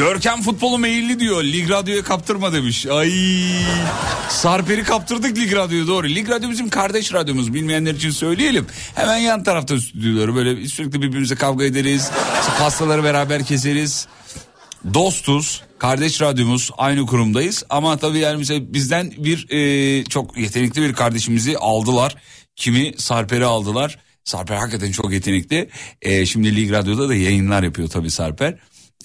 [0.00, 1.44] Görkem futbolu meyilli diyor.
[1.44, 2.86] Lig Radyo'ya kaptırma demiş.
[2.86, 3.12] Ay.
[4.28, 6.08] Sarper'i kaptırdık Lig Radyo'ya doğru.
[6.08, 7.54] Lig Radyo bizim kardeş radyomuz.
[7.54, 8.66] Bilmeyenler için söyleyelim.
[8.94, 10.34] Hemen yan tarafta stüdyoları.
[10.34, 12.10] Böyle sürekli birbirimize kavga ederiz.
[12.58, 14.06] Pastaları beraber keseriz.
[14.94, 15.62] Dostuz.
[15.78, 16.70] Kardeş radyomuz.
[16.78, 17.64] Aynı kurumdayız.
[17.70, 18.44] Ama tabii yani
[18.74, 22.16] bizden bir e, çok yetenekli bir kardeşimizi aldılar.
[22.56, 22.94] Kimi?
[22.96, 23.98] Sarper'i aldılar.
[24.24, 25.68] Sarper hakikaten çok yetenekli.
[26.02, 28.54] E, şimdi Lig Radyo'da da yayınlar yapıyor tabii Sarper.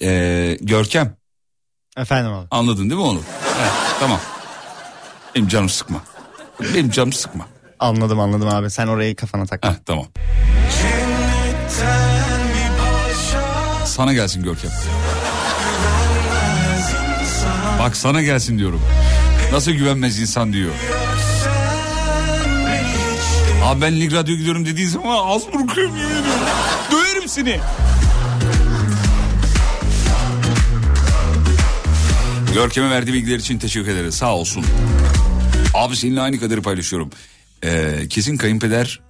[0.02, 1.16] E, Görkem.
[1.96, 2.46] Efendim abi.
[2.50, 3.24] Anladın değil mi oğlum?
[3.60, 4.20] Evet, tamam.
[5.34, 5.98] Benim canım sıkma.
[6.74, 7.46] Benim canım sıkma.
[7.78, 8.70] Anladım anladım abi.
[8.70, 9.70] Sen orayı kafana takma.
[9.70, 10.06] Heh, tamam.
[13.84, 14.70] Sana gelsin Görkem.
[17.80, 18.82] Bak sana gelsin diyorum.
[19.52, 20.70] Nasıl güvenmez insan diyor.
[23.64, 26.40] Abi ben Lig Radyo gidiyorum dediğin zaman az bırakıyorum yemin ediyorum.
[26.92, 27.60] Döverim seni.
[32.56, 34.14] Görkem'e verdiği bilgiler için teşekkür ederiz.
[34.14, 34.64] Sağ olsun.
[35.74, 37.10] Abi seninle aynı kaderi paylaşıyorum.
[37.64, 39.00] Ee, kesin kayınpeder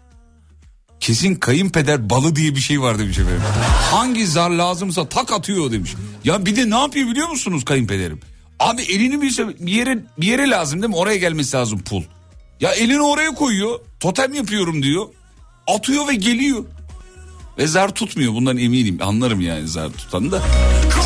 [1.01, 3.43] kesin kayınpeder balı diye bir şey var demiş efendim.
[3.91, 5.95] Hangi zar lazımsa tak atıyor demiş.
[6.25, 8.21] Ya bir de ne yapıyor biliyor musunuz kayınpederim?
[8.59, 10.97] Abi elini bir yere bir yere lazım değil mi?
[10.97, 12.03] Oraya gelmesi lazım pul.
[12.61, 13.81] Ya elini oraya koyuyor.
[14.01, 15.07] Totem yapıyorum diyor.
[15.67, 16.65] Atıyor ve geliyor.
[17.59, 18.99] Ve zar tutmuyor bundan eminim.
[19.01, 20.43] Anlarım yani zar tutanı da.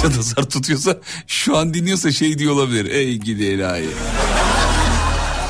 [0.02, 0.96] Da zar tutuyorsa
[1.26, 2.86] şu an dinliyorsa şey diyor olabilir.
[2.90, 3.88] Ey gidi enayi.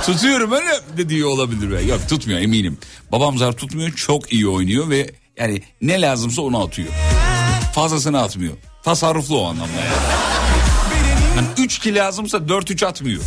[0.06, 1.80] Tutuyorum öyle de diyor olabilir.
[1.88, 2.78] Yok tutmuyor eminim.
[3.12, 6.88] Babam zar tutmuyor çok iyi oynuyor ve yani ne lazımsa onu atıyor.
[7.74, 8.52] Fazlasını atmıyor.
[8.82, 9.92] Tasarruflu o anlamda yani.
[11.36, 13.22] Yani 3 kilo lazımsa 4-3 atmıyor.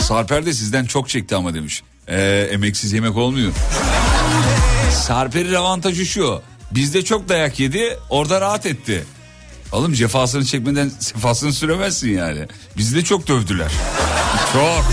[0.00, 1.82] Sarper de sizden çok çekti ama demiş.
[2.08, 3.52] Ee, emeksiz yemek olmuyor.
[4.92, 6.42] Sarper'in avantajı şu.
[6.74, 9.04] Bizde çok dayak yedi orada rahat etti.
[9.72, 12.46] Oğlum cefasını çekmeden sefasını süremezsin yani.
[12.76, 13.72] Bizi de çok dövdüler.
[14.52, 14.84] Çok.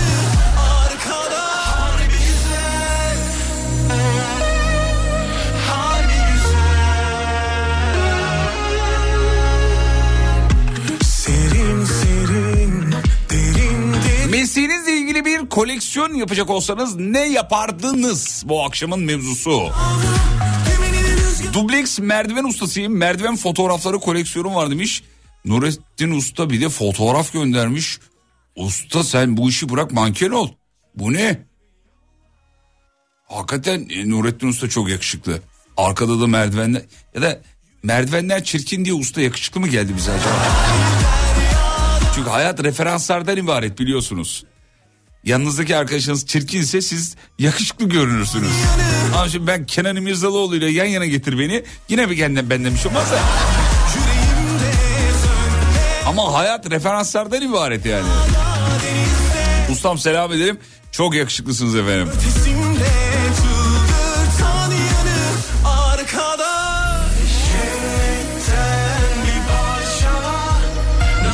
[14.30, 19.70] Mesleğinizle ilgili bir koleksiyon yapacak olsanız ne yapardınız bu akşamın mevzusu?
[21.52, 22.96] Dubleks merdiven ustasıyım.
[22.96, 25.02] Merdiven fotoğrafları koleksiyonum var demiş.
[25.44, 27.98] Nurettin Usta bir de fotoğraf göndermiş.
[28.56, 30.48] Usta sen bu işi bırak manken ol.
[30.94, 31.40] Bu ne?
[33.28, 35.40] Hakikaten e, Nurettin Usta çok yakışıklı.
[35.76, 36.82] Arkada da merdivenler
[37.14, 37.40] ya da
[37.82, 40.46] merdivenler çirkin diye usta yakışıklı mı geldi bize acaba?
[42.14, 44.44] Çünkü hayat referanslardan ibaret biliyorsunuz.
[45.24, 48.52] Yanınızdaki arkadaşınız çirkinse siz yakışıklı görünürsünüz.
[49.14, 51.64] Ama şimdi ben Kenan İmirzalıoğlu ile yan yana getir beni.
[51.88, 53.18] Yine bir kendim ben demiş olmaz da.
[56.06, 58.08] Ama hayat referanslardan ibaret yani.
[59.70, 60.58] Ustam selam ederim.
[60.92, 62.08] Çok yakışıklısınız efendim.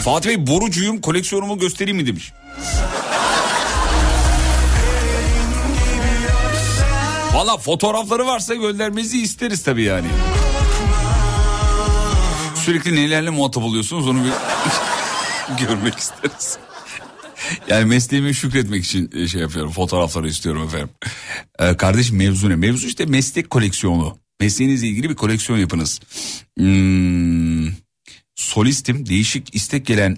[0.04, 2.32] Fatih Bey borucuyum koleksiyonumu göstereyim mi demiş.
[7.36, 10.06] Valla fotoğrafları varsa göndermenizi isteriz tabii yani.
[12.54, 14.32] Sürekli nelerle muhatap oluyorsunuz onu bir
[15.66, 16.58] görmek isteriz.
[17.68, 20.88] Yani mesleğime şükretmek için e, şey yapıyorum fotoğrafları istiyorum efendim.
[21.58, 22.56] Ee, kardeşim mevzu ne?
[22.56, 24.18] Mevzu işte meslek koleksiyonu.
[24.40, 26.00] Mesleğinizle ilgili bir koleksiyon yapınız.
[26.58, 27.68] Hmm,
[28.34, 30.16] solistim değişik istek gelen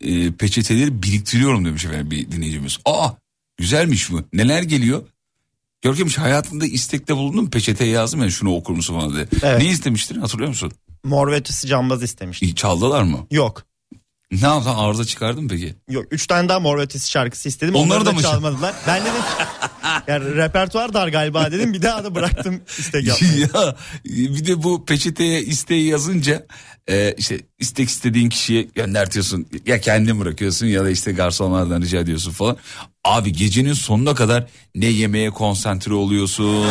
[0.00, 2.78] e, peçeteleri biriktiriyorum demiş efendim bir dinleyicimiz.
[2.84, 3.10] Aa
[3.56, 4.24] güzelmiş bu.
[4.32, 5.02] Neler geliyor?
[5.84, 7.50] Görkem hiç hayatında istekte bulundun mu?
[7.50, 9.26] Peçeteye yazdım ya şunu okur musun falan diye.
[9.42, 9.62] Evet.
[9.62, 10.72] Ne istemiştin hatırlıyor musun?
[11.04, 12.48] Mor ve ötesi cambaz istemiştim.
[12.48, 13.26] İyi, Çaldılar mı?
[13.30, 13.64] Yok.
[14.30, 15.74] Ne yaptın arıza çıkardın mı peki?
[15.90, 16.04] Yok.
[16.10, 17.74] Üç tane daha Mor ve ötesi şarkısı istedim.
[17.74, 18.74] Onları da mı- çalmadılar.
[18.86, 19.12] Ben dedim
[20.08, 21.72] yani repertuar dar galiba dedim.
[21.72, 23.40] Bir daha da bıraktım istek yapmayı.
[23.54, 23.74] ya
[24.04, 26.46] bir de bu peçeteye isteği yazınca
[26.90, 29.46] e, işte istek istediğin kişiye göndertiyorsun.
[29.66, 32.56] Ya kendin bırakıyorsun ya da işte garsonlardan rica ediyorsun falan.
[33.04, 36.66] Abi gecenin sonuna kadar ne yemeğe konsantre oluyorsun.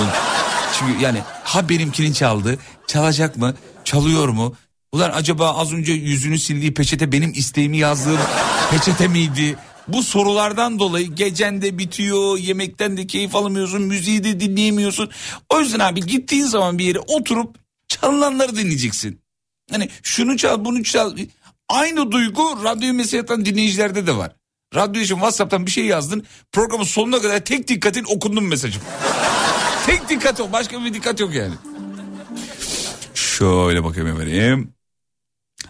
[0.80, 2.58] Çünkü yani ha benimkini çaldı
[2.88, 3.54] çalacak mı
[3.84, 4.56] çalıyor mu?
[4.92, 8.20] Ulan acaba az önce yüzünü sildiği peçete benim isteğimi yazdığım
[8.72, 9.56] peçete miydi?
[9.88, 15.12] Bu sorulardan dolayı gecen de bitiyor, yemekten de keyif alamıyorsun, müziği de dinleyemiyorsun.
[15.50, 17.56] O yüzden abi gittiğin zaman bir yere oturup
[17.88, 19.20] çalınanları dinleyeceksin.
[19.72, 21.18] Hani şunu çal, bunu çal.
[21.70, 24.32] Aynı duygu radyoyu mesela yatan dinleyicilerde de var.
[24.76, 26.26] Radyo için WhatsApp'tan bir şey yazdın.
[26.52, 28.82] Programın sonuna kadar tek dikkatin okundum mesajım.
[29.86, 30.52] tek dikkat o.
[30.52, 31.54] Başka bir dikkat yok yani.
[33.14, 34.74] Şöyle bakayım efendim.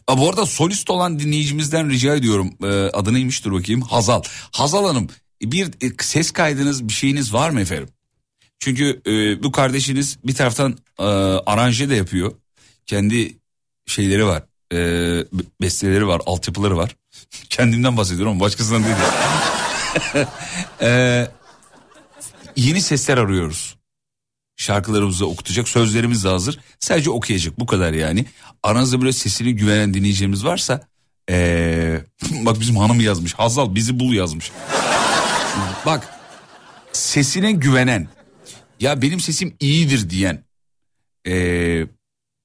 [0.07, 2.53] Aa, bu arada solist olan dinleyicimizden rica ediyorum.
[2.63, 3.81] Ee, adı neymiş dur bakayım.
[3.81, 4.21] Hazal.
[4.51, 5.07] Hazal Hanım
[5.41, 7.89] bir e, ses kaydınız bir şeyiniz var mı efendim?
[8.59, 11.03] Çünkü e, bu kardeşiniz bir taraftan e,
[11.45, 12.31] aranje de yapıyor.
[12.85, 13.37] Kendi
[13.85, 14.43] şeyleri var.
[14.73, 14.77] E,
[15.33, 16.95] be- besteleri var, altyapıları var.
[17.49, 18.95] Kendimden bahsediyorum ama başkasından değil.
[20.81, 21.27] E,
[22.55, 23.72] yeni sesler arıyoruz.
[24.63, 26.59] Şarkılarımızı okutacak sözlerimiz de hazır.
[26.79, 28.25] Sadece okuyacak bu kadar yani.
[28.63, 30.87] Aranızda böyle sesini güvenen dinleyeceğimiz varsa
[31.29, 32.01] ee,
[32.31, 33.33] bak bizim hanım yazmış.
[33.33, 34.51] Hazal bizi bul yazmış.
[35.85, 36.09] bak
[36.93, 38.07] sesine güvenen
[38.79, 40.43] ya benim sesim iyidir diyen
[41.27, 41.87] ee,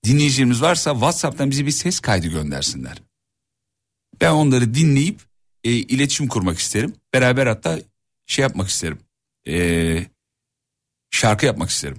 [0.05, 3.03] dinleyicilerimiz varsa WhatsApp'tan bize bir ses kaydı göndersinler.
[4.21, 5.21] Ben onları dinleyip
[5.65, 6.95] e, iletişim kurmak isterim.
[7.15, 7.79] Beraber hatta
[8.27, 8.99] şey yapmak isterim.
[9.47, 10.07] Eee
[11.11, 11.99] şarkı yapmak isterim.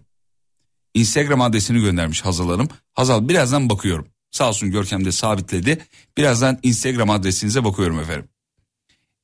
[0.93, 2.67] Instagram adresini göndermiş Hazal Hanım.
[2.93, 4.07] Hazal birazdan bakıyorum.
[4.31, 5.85] Sağ olsun Görkem de sabitledi.
[6.17, 8.25] Birazdan Instagram adresinize bakıyorum efendim.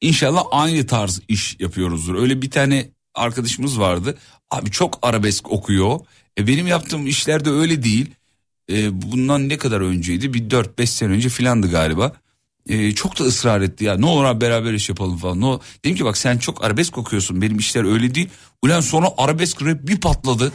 [0.01, 2.15] İnşallah aynı tarz iş yapıyoruzdur.
[2.15, 4.17] Öyle bir tane arkadaşımız vardı.
[4.51, 5.99] Abi çok arabesk okuyor.
[6.39, 8.11] E benim yaptığım işler de öyle değil.
[8.71, 10.33] E, bundan ne kadar önceydi?
[10.33, 12.11] Bir 4-5 sene önce filandı galiba.
[12.69, 13.97] E, çok da ısrar etti ya.
[13.97, 15.41] Ne olur abi beraber iş yapalım falan.
[15.41, 17.41] Ne ol- Dedim ki bak sen çok arabesk okuyorsun.
[17.41, 18.29] Benim işler öyle değil.
[18.63, 20.51] Ulan sonra arabesk rap bir patladı.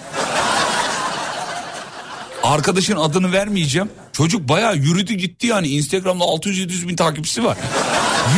[2.51, 3.89] Arkadaşın adını vermeyeceğim.
[4.13, 5.69] Çocuk bayağı yürüdü gitti yani.
[5.69, 7.59] Instagram'da 600-700 bin takipçisi var.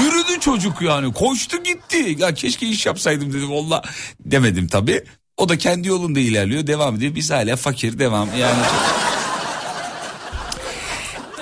[0.02, 1.12] Yürüdü çocuk yani.
[1.12, 2.16] Koştu gitti.
[2.18, 3.50] Ya keşke iş yapsaydım dedim.
[3.50, 3.82] Valla
[4.20, 5.04] demedim tabii.
[5.36, 7.14] O da kendi yolunda ilerliyor devam ediyor.
[7.14, 8.62] Biz hala fakir devam yani.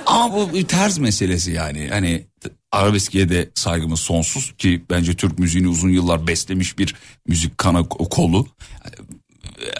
[0.07, 1.89] Ama bu bir tarz meselesi yani.
[1.91, 2.27] Hani
[2.73, 6.95] arabeskiye de saygımız sonsuz ki bence Türk müziğini uzun yıllar beslemiş bir
[7.27, 8.47] müzik kana kolu.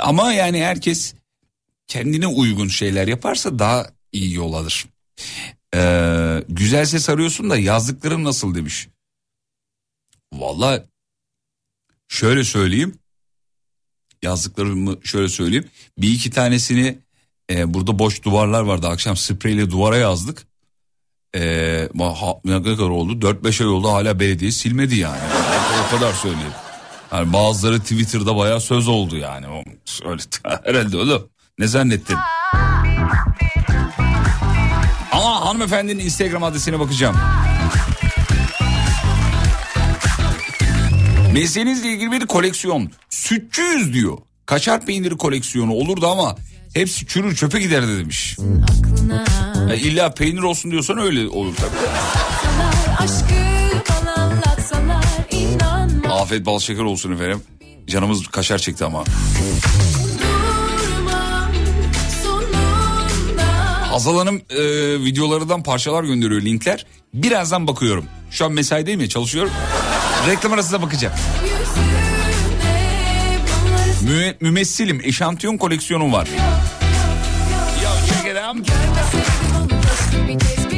[0.01, 1.15] Ama yani herkes
[1.91, 4.87] kendine uygun şeyler yaparsa daha iyi yol alır.
[5.75, 8.89] Ee, güzel ses arıyorsun da yazdıklarım nasıl demiş.
[10.33, 10.85] Valla
[12.09, 12.95] şöyle söyleyeyim.
[14.23, 15.69] Yazdıklarımı şöyle söyleyeyim.
[15.99, 16.99] Bir iki tanesini
[17.51, 18.89] e, burada boş duvarlar vardı.
[18.89, 20.47] Akşam spreyle duvara yazdık.
[21.37, 23.27] E, ha, ne kadar oldu?
[23.27, 25.21] 4-5 ay oldu hala belediye silmedi yani.
[25.87, 26.53] o kadar söyleyeyim.
[27.13, 29.47] Yani bazıları Twitter'da bayağı söz oldu yani.
[30.05, 30.23] Öyle,
[30.65, 31.31] herhalde oğlum.
[31.61, 32.17] Ne zannettin?
[35.13, 37.17] Ama hanımefendinin Instagram adresine bakacağım.
[41.33, 42.91] Mesleğinizle ilgili bir koleksiyon.
[43.11, 44.19] Sütçüyüz diyor.
[44.47, 46.37] Kaçar peyniri koleksiyonu olurdu ama
[46.75, 48.37] hepsi çürür çöpe giderdi demiş.
[49.69, 51.71] Ya illa peynir olsun diyorsan öyle olur tabii.
[56.09, 57.43] Afiyet bal şeker olsun efendim.
[57.87, 59.05] Canımız kaşar çekti ama.
[63.91, 64.63] Hazal Hanım e,
[65.05, 66.87] videolarından parçalar gönderiyor linkler.
[67.15, 68.05] Birazdan bakıyorum.
[68.31, 69.53] Şu an mesaideyim ya çalışıyorum.
[70.29, 71.15] Reklam arasında bakacağım.
[74.03, 76.29] Mü, mümessilim eşantiyon koleksiyonum var.
[80.29, 80.71] Bir kez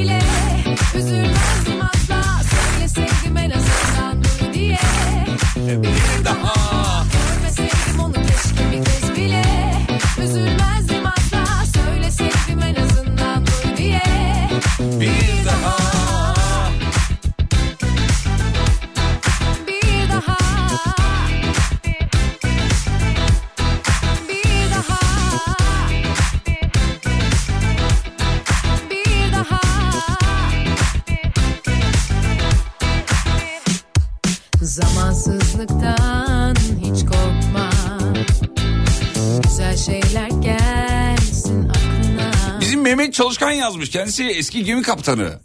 [39.86, 43.90] şeyler gelsin aklına Bizim Mehmet Çalışkan yazmış.
[43.90, 45.40] Kendisi eski gemi kaptanı.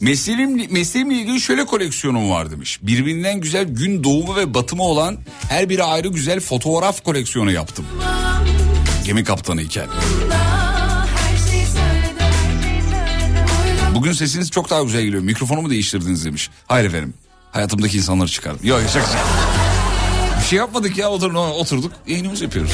[0.00, 2.78] Mesleğim, mesleğimle ilgili şöyle koleksiyonum var demiş.
[2.82, 7.86] Birbirinden güzel gün doğumu ve batımı olan her biri ayrı güzel fotoğraf koleksiyonu yaptım.
[9.04, 9.86] Gemi kaptanı iken.
[13.94, 15.22] Bugün sesiniz çok daha güzel geliyor.
[15.22, 16.50] Mikrofonumu değiştirdiniz demiş.
[16.66, 17.14] Hayır efendim.
[17.52, 18.66] Hayatımdaki insanları çıkardım.
[18.66, 19.18] Yok şaka.
[20.40, 22.72] Bir şey yapmadık ya otur, oturduk yayınımızı yapıyoruz.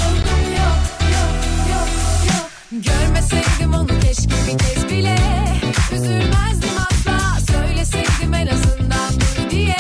[2.82, 5.18] Görmeseydim onu keşke bir kez bile
[5.94, 9.76] Üzülmezdim asla Söyleseydim en azından dur diye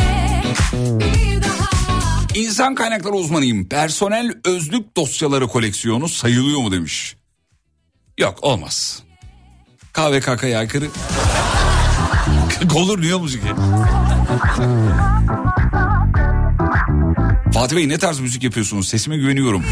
[0.74, 1.68] Bir daha
[2.34, 3.68] İnsan kaynakları uzmanıyım.
[3.68, 5.48] Personel özlük dosyaları
[6.08, 7.16] sayılıyor mu demiş.
[8.18, 9.02] Yok olmaz.
[9.92, 10.86] KVKK'ya aykırı.
[12.74, 13.42] Olur niye müzik?
[17.54, 18.88] Fatih Bey ne tarz müzik yapıyorsunuz?
[18.88, 19.64] Sesime güveniyorum.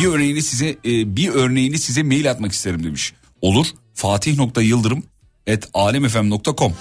[0.00, 3.12] Bir örneğini size e, bir örneğini size mail atmak isterim demiş.
[3.42, 3.66] Olur.
[3.94, 5.04] Fatih.yıldırım
[5.46, 6.72] et alemfm.com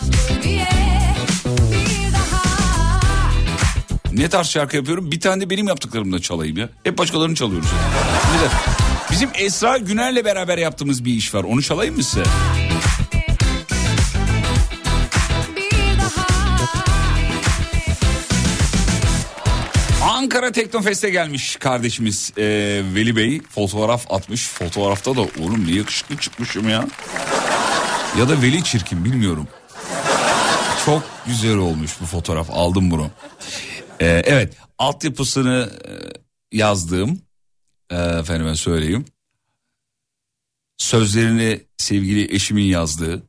[4.12, 5.12] Ne tarz şarkı yapıyorum?
[5.12, 6.70] Bir tane de benim yaptıklarımda çalayım ya.
[6.84, 7.70] Hep başkalarını çalıyoruz.
[9.12, 11.44] Bizim Esra Güner'le beraber yaptığımız bir iş var.
[11.44, 12.24] Onu çalayım mı size?
[20.28, 22.44] Ankara Teknofest'e gelmiş kardeşimiz e,
[22.96, 23.42] Veli Bey.
[23.42, 24.48] Fotoğraf atmış.
[24.48, 26.88] Fotoğrafta da oğlum ne yakışıklı çıkmışım ya.
[28.20, 29.48] Ya da Veli çirkin bilmiyorum.
[30.86, 32.50] Çok güzel olmuş bu fotoğraf.
[32.52, 33.12] Aldım bunu.
[34.00, 35.92] E, evet altyapısını e,
[36.58, 37.22] yazdığım
[37.90, 39.06] e, efendime söyleyeyim.
[40.78, 43.24] Sözlerini sevgili eşimin yazdığı.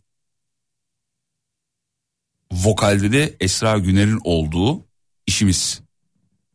[2.53, 4.85] Vokalde de Esra Güner'in olduğu
[5.27, 5.88] işimiz.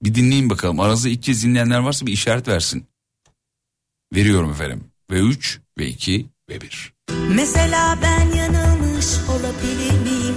[0.04, 0.80] Bir dinleyin bakalım.
[0.80, 2.86] Aranızda ilk kez dinleyenler varsa bir işaret versin.
[4.16, 4.84] Veriyorum efendim.
[5.12, 6.94] Ve 3 ve 2 ve 1.
[7.30, 10.36] Mesela ben yanılmış olabilir miyim?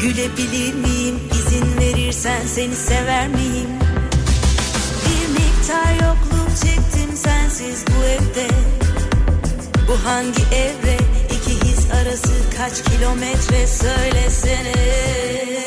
[0.00, 1.20] Gülebilir miyim?
[1.32, 3.68] İzin verirsen seni sever miyim?
[5.04, 8.48] Bir miktar yokluk çektim sensiz bu evde.
[9.88, 10.96] Bu hangi evre?
[11.26, 15.61] İki his arası kaç kilometre söylesene.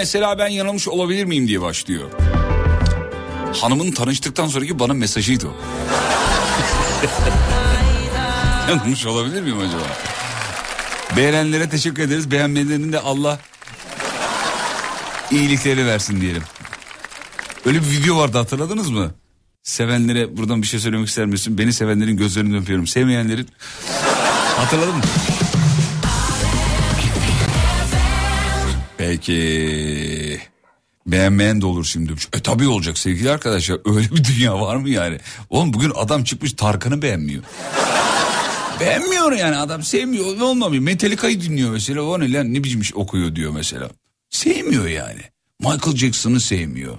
[0.00, 2.10] Mesela ben yanılmış olabilir miyim diye başlıyor.
[3.60, 5.52] Hanımın tanıştıktan sonraki bana mesajıydı o.
[8.70, 9.82] yanılmış olabilir miyim acaba?
[11.16, 12.30] Beğenenlere teşekkür ederiz.
[12.30, 13.38] Beğenmeyenlerin de Allah
[15.30, 16.42] iyilikleri versin diyelim.
[17.66, 19.14] Öyle bir video vardı hatırladınız mı?
[19.62, 21.58] Sevenlere buradan bir şey söylemek ister misin?
[21.58, 22.86] Beni sevenlerin gözlerini öpüyorum.
[22.86, 23.48] Sevmeyenlerin
[24.56, 25.02] hatırladın mı?
[29.20, 30.40] Peki.
[31.06, 32.12] Beğenmeyen de olur şimdi.
[32.32, 33.80] E tabii olacak sevgili arkadaşlar.
[33.96, 35.18] Öyle bir dünya var mı yani?
[35.50, 37.42] Oğlum bugün adam çıkmış Tarkan'ı beğenmiyor.
[38.80, 40.82] Beğenmiyor yani adam sevmiyor olmuyor.
[40.82, 42.02] Metallica'yı dinliyor mesela.
[42.02, 43.90] O ne lan ne biçim okuyor diyor mesela.
[44.30, 45.20] Sevmiyor yani.
[45.60, 46.98] Michael Jackson'ı sevmiyor.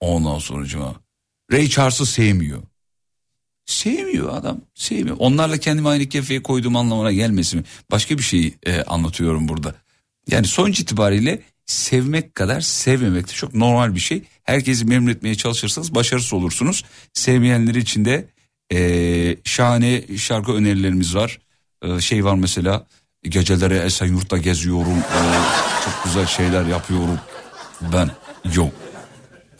[0.00, 0.94] Ondan sonra
[1.52, 2.62] Ray Charles'ı sevmiyor.
[3.66, 4.60] Sevmiyor adam.
[4.74, 5.16] Sevmiyor.
[5.18, 7.64] Onlarla kendimi aynı kefeye koyduğum anlamına gelmesin.
[7.90, 9.74] Başka bir şey e, anlatıyorum burada.
[10.30, 14.22] Yani sonuç itibariyle sevmek kadar sevmemek de çok normal bir şey.
[14.42, 16.84] Herkesi memnun etmeye çalışırsanız başarısız olursunuz.
[17.12, 18.28] Sevmeyenleri için de
[18.72, 21.38] e, şahane şarkı önerilerimiz var.
[21.82, 22.86] E, şey var mesela
[23.22, 24.98] geceleri Esenyurt'ta geziyorum.
[24.98, 25.20] E,
[25.84, 27.20] çok güzel şeyler yapıyorum.
[27.92, 28.10] Ben
[28.54, 28.72] yok.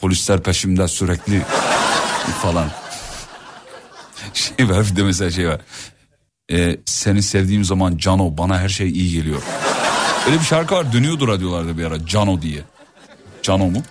[0.01, 1.43] Polisler peşimde sürekli
[2.43, 2.71] falan.
[4.35, 5.61] Şey var bir de mesela şey var.
[6.53, 9.43] E, seni sevdiğim zaman Cano bana her şey iyi geliyor.
[10.27, 12.63] Öyle bir şarkı var dönüyordu radyolarda bir ara Cano diye.
[13.43, 13.83] Cano mu?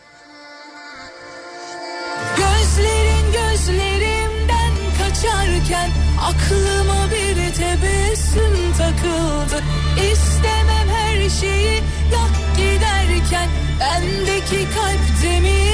[2.38, 5.90] Gözlerin gözlerimden kaçarken
[6.22, 9.64] aklıma bir tebessüm takıldı.
[10.12, 11.82] İstemem her şeyi
[12.12, 15.65] yak giderken bendeki kalp demirden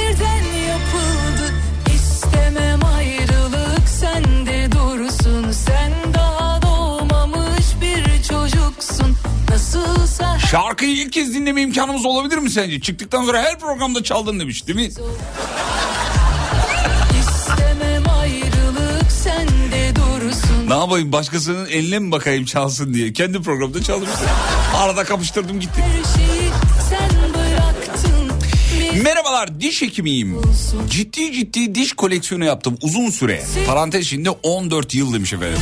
[10.52, 12.82] Şarkıyı ilk kez dinleme imkanımız olabilir mi sence?
[12.82, 14.90] Çıktıktan sonra her programda çaldın demiş değil mi?
[20.68, 23.14] Ne yapayım başkasının eline mi bakayım çalsın diye.
[23.14, 24.28] Kendi programda çalmıştım.
[24.76, 25.82] Arada kapıştırdım gitti.
[25.82, 26.50] Her şeyi
[26.90, 28.32] sen bıraktın.
[28.96, 30.42] Bir Merhabalar diş hekimiyim.
[30.90, 33.44] Ciddi ciddi diş koleksiyonu yaptım uzun süre.
[33.68, 35.60] Parantez içinde 14 yıl demiş efendim.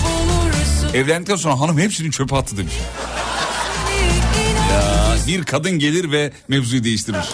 [0.93, 2.74] Evlendikten sonra hanım hepsini çöpe attı demiş.
[5.28, 7.26] Bir kadın gelir ve mevzuyu değiştirir.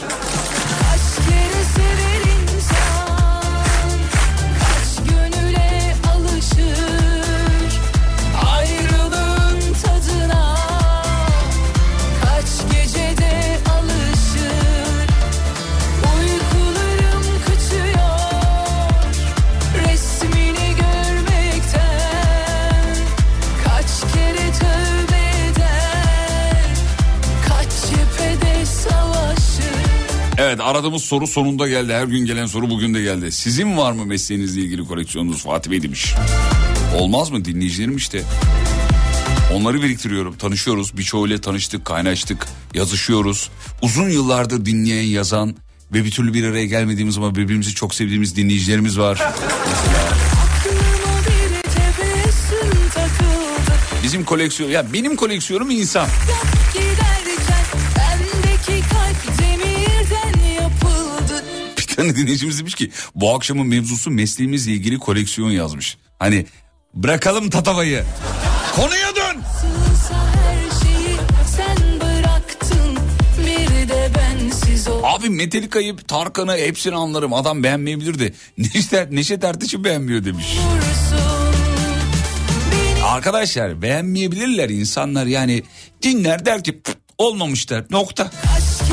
[30.55, 31.93] Evet aradığımız soru sonunda geldi.
[31.93, 33.31] Her gün gelen soru bugün de geldi.
[33.31, 36.13] Sizin var mı mesleğinizle ilgili koleksiyonunuz Fatih Bey demiş.
[36.97, 38.23] Olmaz mı dinleyicilerim işte.
[39.53, 40.37] Onları biriktiriyorum.
[40.37, 40.97] Tanışıyoruz.
[40.97, 43.49] Birçoğuyla tanıştık, kaynaştık, yazışıyoruz.
[43.81, 45.55] Uzun yıllardır dinleyen, yazan
[45.93, 49.33] ve bir türlü bir araya gelmediğimiz ama birbirimizi çok sevdiğimiz dinleyicilerimiz var.
[54.03, 56.07] Bizim koleksiyon, ya benim koleksiyonum insan.
[61.95, 65.97] Tane dinleyicimiz demiş ki bu akşamın mevzusu mesleğimizle ilgili koleksiyon yazmış.
[66.19, 66.45] Hani
[66.93, 68.03] bırakalım tatavayı.
[68.75, 69.41] Konuya dön.
[75.03, 77.33] Abi Metallica'yı, Tarkan'ı hepsini anlarım.
[77.33, 80.45] Adam beğenmeyebilir de Neşet, Neşet Ertaş'ı beğenmiyor demiş.
[83.05, 85.63] Arkadaşlar beğenmeyebilirler insanlar yani
[86.01, 88.23] dinler der ki "Pf, olmamış der nokta.
[88.23, 88.84] kaç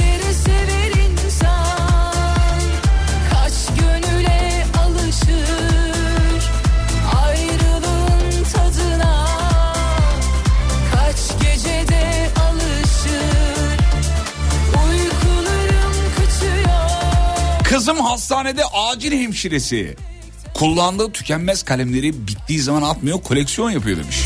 [17.82, 19.96] Kızım hastanede acil hemşiresi.
[20.54, 24.16] Kullandığı tükenmez kalemleri bittiği zaman atmıyor koleksiyon yapıyor demiş.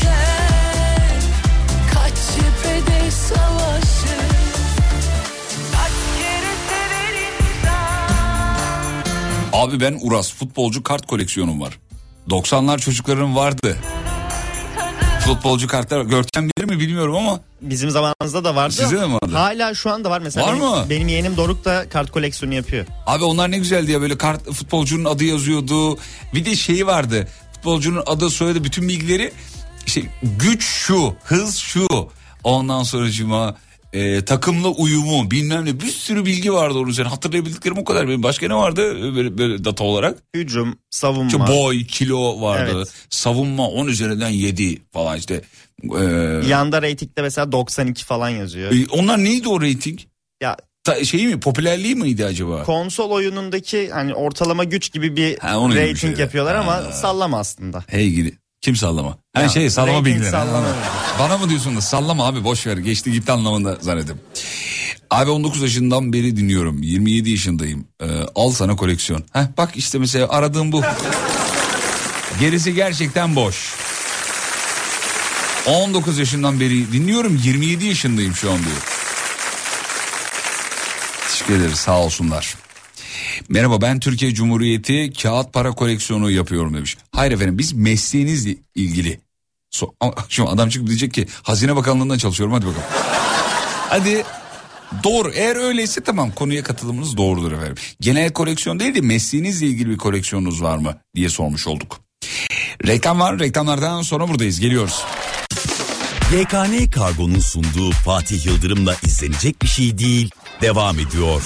[9.53, 11.79] Abi ben Uras futbolcu kart koleksiyonum var.
[12.29, 13.77] 90'lar çocukların vardı.
[15.27, 18.73] Futbolcu kartlar Görkem bilir mi bilmiyorum ama Bizim zamanımızda da vardı.
[18.73, 19.35] Sizde de mi vardı?
[19.35, 20.47] Hala şu anda var mesela.
[20.47, 20.85] Var benim, mı?
[20.89, 22.85] Benim yeğenim Doruk da kart koleksiyonu yapıyor.
[23.05, 25.97] Abi onlar ne güzeldi ya böyle kart futbolcunun adı yazıyordu.
[26.33, 27.27] Bir de şeyi vardı.
[27.53, 29.33] Futbolcunun adı soyadı bütün bilgileri
[29.85, 31.87] işte güç şu, hız şu.
[32.43, 33.55] Ondan sonra cuma
[33.93, 37.09] e, takımla uyumu bilmem ne bir sürü bilgi vardı onun üzerine.
[37.09, 38.07] Hatırlayabildiklerim o kadar.
[38.07, 40.17] Benim başka ne vardı böyle, böyle data olarak?
[40.35, 41.27] Hücum, savunma.
[41.27, 42.71] İşte boy, kilo vardı.
[42.75, 42.87] Evet.
[43.09, 45.41] Savunma 10 üzerinden 7 falan işte.
[45.83, 46.03] E,
[46.47, 48.71] Yanda reytingde mesela 92 falan yazıyor.
[48.71, 49.99] e, onlar neydi o reyting?
[50.41, 52.63] Ya Ta, şeyi mi popülerliği miydi acaba?
[52.63, 56.21] konsol oyunundaki hani ortalama güç gibi bir Ha, bir rating şeydi.
[56.21, 56.91] yapıyorlar ama Ha.
[56.91, 57.83] sallama aslında.
[57.87, 58.37] Hey gidi.
[58.61, 59.17] Kim sallama?
[59.33, 60.31] Her Ya, şey sallama bilgileri.
[60.31, 60.67] sallama.
[61.19, 64.19] Bana mı diyorsun da sallama abi boş ver geçti gitti anlamında zannettim.
[65.09, 66.81] Abi 19 yaşından beri dinliyorum.
[66.83, 67.87] 27 yaşındayım.
[68.01, 68.05] Ee,
[68.35, 69.23] al sana koleksiyon.
[69.33, 70.81] Heh, bak işte mesela aradığım bu.
[72.39, 73.73] Gerisi gerçekten boş.
[75.67, 78.77] 19 yaşından beri dinliyorum 27 yaşındayım şu an diyor.
[81.29, 82.55] Teşekkür ederiz sağ olsunlar.
[83.49, 86.97] Merhaba ben Türkiye Cumhuriyeti kağıt para koleksiyonu yapıyorum demiş.
[87.17, 89.19] Hayır efendim biz mesleğinizle ilgili.
[89.71, 89.87] So,
[90.29, 92.83] şimdi adam çıkıp diyecek ki Hazine Bakanlığı'ndan çalışıyorum hadi bakalım.
[93.89, 94.23] hadi
[95.03, 97.75] doğru eğer öyleyse tamam konuya katılımınız doğrudur efendim.
[98.01, 101.99] Genel koleksiyon değil de mesleğinizle ilgili bir koleksiyonunuz var mı diye sormuş olduk.
[102.87, 105.03] Reklam var reklamlardan sonra buradayız geliyoruz.
[106.33, 110.29] YKN Kargo'nun sunduğu Fatih Yıldırım'la izlenecek bir şey değil.
[110.61, 111.41] Devam ediyor.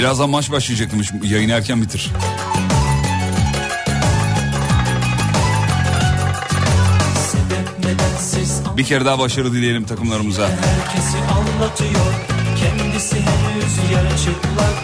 [0.00, 1.12] Birazdan maç başlayacakmış.
[1.22, 2.10] Yayını erken bitir.
[8.76, 10.48] Bir kere daha başarı dileyelim takımlarımıza.
[10.48, 12.12] herkesi anlatıyor
[12.60, 14.74] Kendisi henüz yarı çıplak.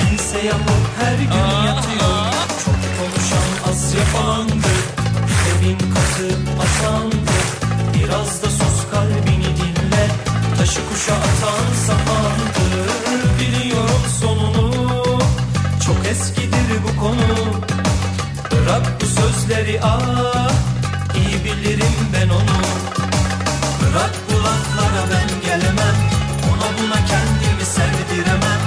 [0.00, 2.32] Ense yapıp her gün yatıyor.
[2.64, 4.80] Çok konuşan az yapandır
[5.56, 7.46] Evin katı atandır
[7.94, 10.08] Biraz da sus kalbini dinle.
[10.58, 12.15] Taşı kuşa atan sapandır
[16.10, 17.62] eskidir bu konu.
[18.52, 20.50] Bırak bu sözleri ah
[21.16, 22.56] iyi bilirim ben onu.
[23.80, 25.96] Bırak bu laflara ben gelemem
[26.50, 28.60] Ona buna kendimi sevdiremem.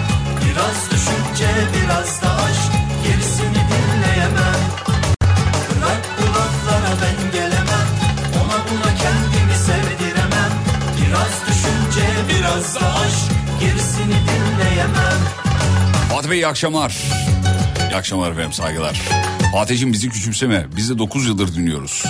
[0.45, 2.71] Biraz düşünce biraz da aşk
[3.03, 4.59] Gerisini dinleyemem.
[5.69, 7.87] Bırak bu laflara ben gelemem
[8.41, 10.51] Ona buna kendimi sevdiremem.
[10.97, 15.19] Biraz düşünce biraz da aşk Gerisini dinleyemem.
[16.11, 17.28] Fatih Bey iyi akşamlar.
[17.89, 19.01] İyi akşamlar efendim saygılar.
[19.53, 20.65] Fatih'cim bizi küçümseme.
[20.75, 22.03] Biz de 9 yıldır dinliyoruz.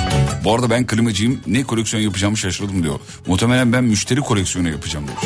[0.43, 1.41] Bu arada ben klimacıyım.
[1.47, 2.99] Ne koleksiyon yapacağımı şaşırdım diyor.
[3.27, 5.17] Muhtemelen ben müşteri koleksiyonu yapacağım diyor.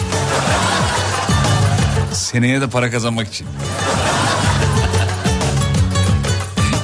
[2.13, 3.47] Seneye de para kazanmak için.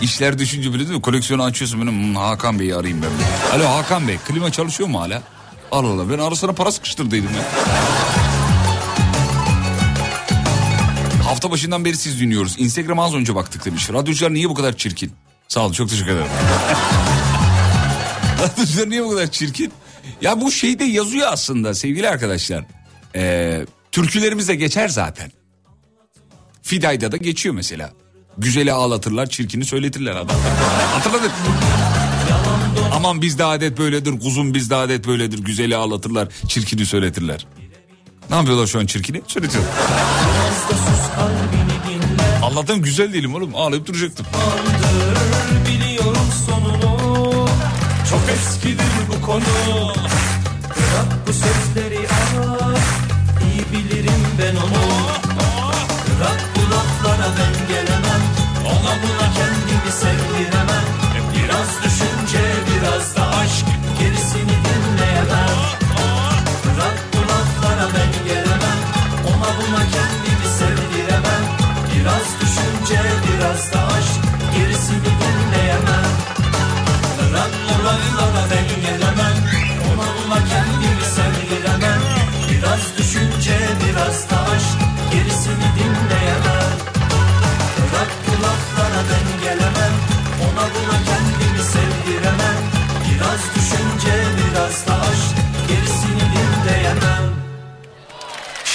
[0.02, 1.02] İşler düşünce bile değil mi?
[1.02, 3.10] Koleksiyonu açıyorsun benim "Hmm, Hakan Bey'i arayayım ben.
[3.10, 5.22] bir." Alo Hakan Bey klima çalışıyor mu hala?
[5.72, 7.42] Allah Allah ben arasına para sıkıştırdıydım ya.
[11.40, 12.56] Hafta başından beri siz dinliyoruz.
[12.58, 13.90] Instagram'a az önce baktık demiş.
[13.90, 15.12] Radyocular niye bu kadar çirkin?
[15.48, 16.28] Sağ olun çok teşekkür ederim.
[18.42, 19.72] Radyocular niye bu kadar çirkin?
[20.22, 22.66] Ya bu şeyde yazıyor aslında sevgili arkadaşlar.
[23.16, 25.32] Ee, türkülerimize geçer zaten.
[26.62, 27.94] Fidayda da geçiyor mesela.
[28.38, 30.38] Güzeli ağlatırlar, çirkini söyletirler adam.
[30.94, 31.32] Hatırladık.
[32.94, 35.40] Aman bizde adet böyledir, kuzum bizde adet böyledir.
[35.40, 37.46] Güzeli ağlatırlar, çirkini söyletirler.
[38.30, 39.22] Ne yapıyorlar şu an çirkini?
[39.28, 39.72] Söyletiyorlar.
[42.44, 43.56] Allah'tan güzel değilim oğlum.
[43.56, 44.26] Ağlayıp duracaktım.
[48.10, 49.44] Çok eskidir bu konu
[50.64, 52.78] Bırak bu sözleri ah
[53.42, 54.84] iyi bilirim ben onu
[56.08, 58.22] Bırak bu laflara ben gelemem
[58.66, 60.59] Ona buna kendimi sevdiremem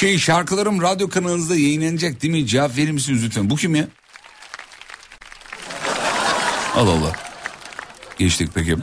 [0.04, 2.46] Şey şarkılarım radyo kanalınızda yayınlanacak değil mi?
[2.46, 3.50] Cevap verir misiniz lütfen?
[3.50, 3.88] Bu kim ya?
[6.74, 7.12] Allah Allah.
[8.18, 8.76] Geçtik peki.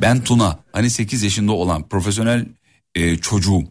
[0.00, 0.58] Ben Tuna.
[0.72, 2.46] Hani 8 yaşında olan profesyonel
[2.94, 3.62] e, çocuğum.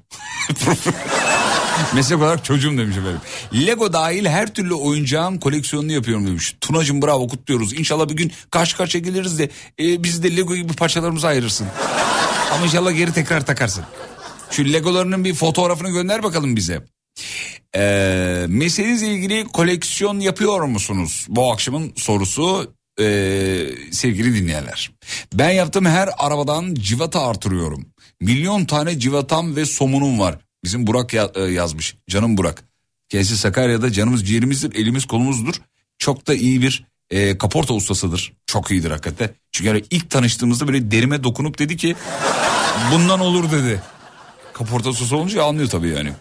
[1.95, 3.22] Meslek olarak çocuğum demiş efendim.
[3.54, 6.56] Lego dahil her türlü oyuncağın koleksiyonunu yapıyorum demiş.
[6.62, 7.74] Tunacım bravo kutluyoruz.
[7.74, 11.68] İnşallah bir gün karşı karşıya geliriz de e, bizi de Lego gibi parçalarımızı ayırırsın.
[12.52, 13.84] Ama inşallah geri tekrar takarsın.
[14.52, 16.84] Şu Legolarının bir fotoğrafını gönder bakalım bize.
[17.76, 21.26] Ee, mesleğinizle ilgili koleksiyon yapıyor musunuz?
[21.30, 24.91] Bu akşamın sorusu ee, sevgili dinleyenler.
[25.34, 27.86] Ben yaptığım her arabadan civata artırıyorum.
[28.22, 30.38] Milyon tane civatam ve somunum var.
[30.64, 31.95] Bizim Burak ya- e, yazmış.
[32.10, 32.64] Canım Burak.
[33.10, 35.56] Kendisi Sakarya'da canımız ciğerimizdir, elimiz kolumuzdur.
[36.00, 38.34] Çok da iyi bir e, kaporta ustasıdır.
[38.45, 39.30] Çok iyidir hakikaten.
[39.52, 41.95] Çünkü yani ilk tanıştığımızda böyle derime dokunup dedi ki
[42.91, 43.82] bundan olur dedi.
[44.58, 46.12] Kaporta ustası olunca anlıyor tabii yani.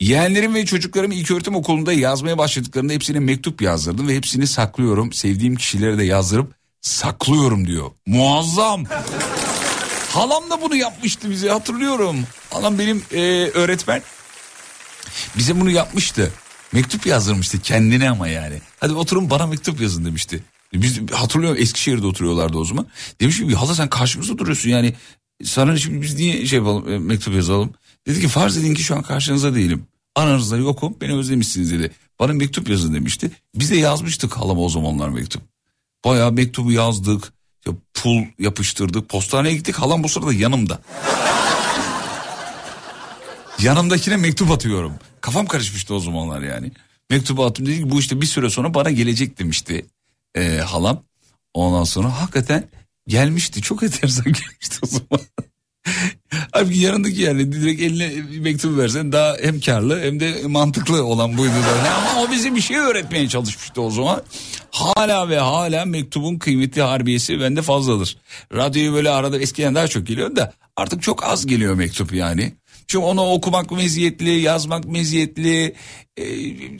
[0.00, 5.12] Yeğenlerim ve çocuklarım ilk öğretim okulunda yazmaya başladıklarında hepsine mektup yazdırdım ve hepsini saklıyorum.
[5.12, 7.90] Sevdiğim kişilere de yazdırıp saklıyorum diyor.
[8.06, 8.84] Muazzam.
[10.10, 12.16] Halam da bunu yapmıştı bize hatırlıyorum.
[12.50, 13.20] Halam benim e,
[13.54, 14.02] öğretmen.
[15.36, 16.32] Bize bunu yapmıştı.
[16.72, 18.60] Mektup yazdırmıştı kendine ama yani.
[18.80, 20.44] Hadi oturun bana mektup yazın demişti.
[20.72, 22.86] Biz hatırlıyorum Eskişehir'de oturuyorlardı o zaman.
[23.20, 24.94] Demiş ki hala sen karşımızda duruyorsun yani.
[25.42, 27.72] Sana şimdi biz niye şey yapalım e, mektup yazalım.
[28.06, 29.86] Dedi ki farz edin ki şu an karşınızda değilim.
[30.14, 31.90] Aranızda yokum beni özlemişsiniz dedi.
[32.20, 33.30] Bana mektup yazın demişti.
[33.54, 35.42] Biz de yazmıştık halama o zamanlar mektup.
[36.04, 37.32] Bayağı mektubu yazdık.
[37.66, 39.08] Ya pul yapıştırdık.
[39.08, 40.80] Postaneye gittik halam bu sırada yanımda.
[43.62, 44.92] Yanımdakine mektup atıyorum.
[45.20, 46.72] Kafam karışmıştı o zamanlar yani.
[47.10, 49.86] Mektubu attım dedi ki bu işte bir süre sonra bana gelecek demişti
[50.34, 51.02] e, halam.
[51.54, 52.68] Ondan sonra hakikaten
[53.06, 53.62] gelmişti.
[53.62, 55.26] Çok enteresan gelmişti o zaman.
[56.52, 61.38] Abi yanındaki yani direkt eline bir mektubu versen daha hem karlı hem de mantıklı olan
[61.38, 61.92] buydu zaten.
[61.92, 64.22] Ama o bize bir şey öğretmeye çalışmıştı o zaman.
[64.70, 68.16] Hala ve hala mektubun kıymeti harbiyesi bende fazladır.
[68.54, 72.54] Radyoyu böyle arada eskiden daha çok geliyor da artık çok az geliyor mektup yani.
[72.86, 75.74] Çünkü onu okumak meziyetli, yazmak meziyetli,
[76.16, 76.24] e,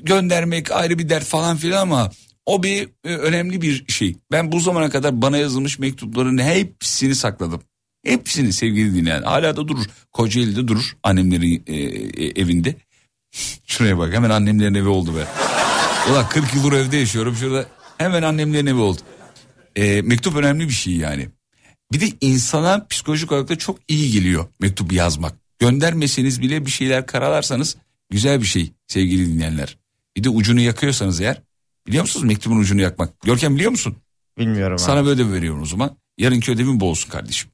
[0.03, 2.11] göndermek ayrı bir dert falan filan ama
[2.47, 4.17] o bir e, önemli bir şey.
[4.33, 7.63] Ben bu zamana kadar bana yazılmış mektupların hepsini sakladım.
[8.05, 9.23] Hepsini sevgili dinleyen.
[9.23, 9.85] Hala da durur.
[10.13, 12.77] Kocaeli'de durur annemlerin e, e, evinde.
[13.67, 15.27] Şuraya bak hemen annemlerin evi oldu be.
[16.11, 17.67] Ulan 40 yıldır evde yaşıyorum şurada
[17.99, 19.01] hemen annemlerin evi oldu.
[19.77, 21.29] E, mektup önemli bir şey yani.
[21.93, 25.35] Bir de insana psikolojik olarak da çok iyi geliyor mektup yazmak.
[25.59, 27.77] Göndermeseniz bile bir şeyler karalarsanız
[28.11, 29.79] güzel bir şey sevgili dinleyenler.
[30.17, 31.43] Bir de ucunu yakıyorsanız eğer
[31.87, 33.21] biliyor musunuz mektubun ucunu yakmak?
[33.21, 33.97] Görkem biliyor musun?
[34.39, 35.07] Bilmiyorum Sana abi.
[35.07, 35.97] bir ödev veriyorum o zaman.
[36.19, 37.51] Yarınki ödevin bu olsun kardeşim.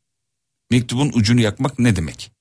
[0.71, 2.33] Mektubun ucunu yakmak ne demek?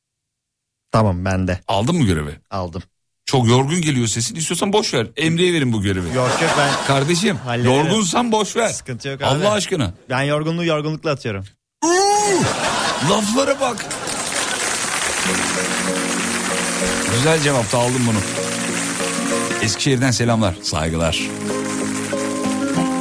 [0.92, 2.40] Tamam ben de Aldın mı görevi?
[2.50, 2.84] aldım.
[3.26, 4.36] Çok yorgun geliyor sesin.
[4.36, 5.08] İstiyorsan boş ver.
[5.18, 6.08] Emre'ye verin bu görevi.
[6.08, 7.76] Yok yok ben Kardeşim Hallederim.
[7.76, 8.70] yorgunsan boş ver.
[8.70, 9.26] sıkıntı yok abi.
[9.26, 9.94] Allah aşkına.
[10.10, 11.46] Ben yorgunluğu yorgunlukla atıyorum.
[13.10, 13.86] Laflara bak.
[17.16, 18.18] Güzel cevapta aldım bunu.
[19.62, 21.22] Eskişehir'den selamlar, saygılar.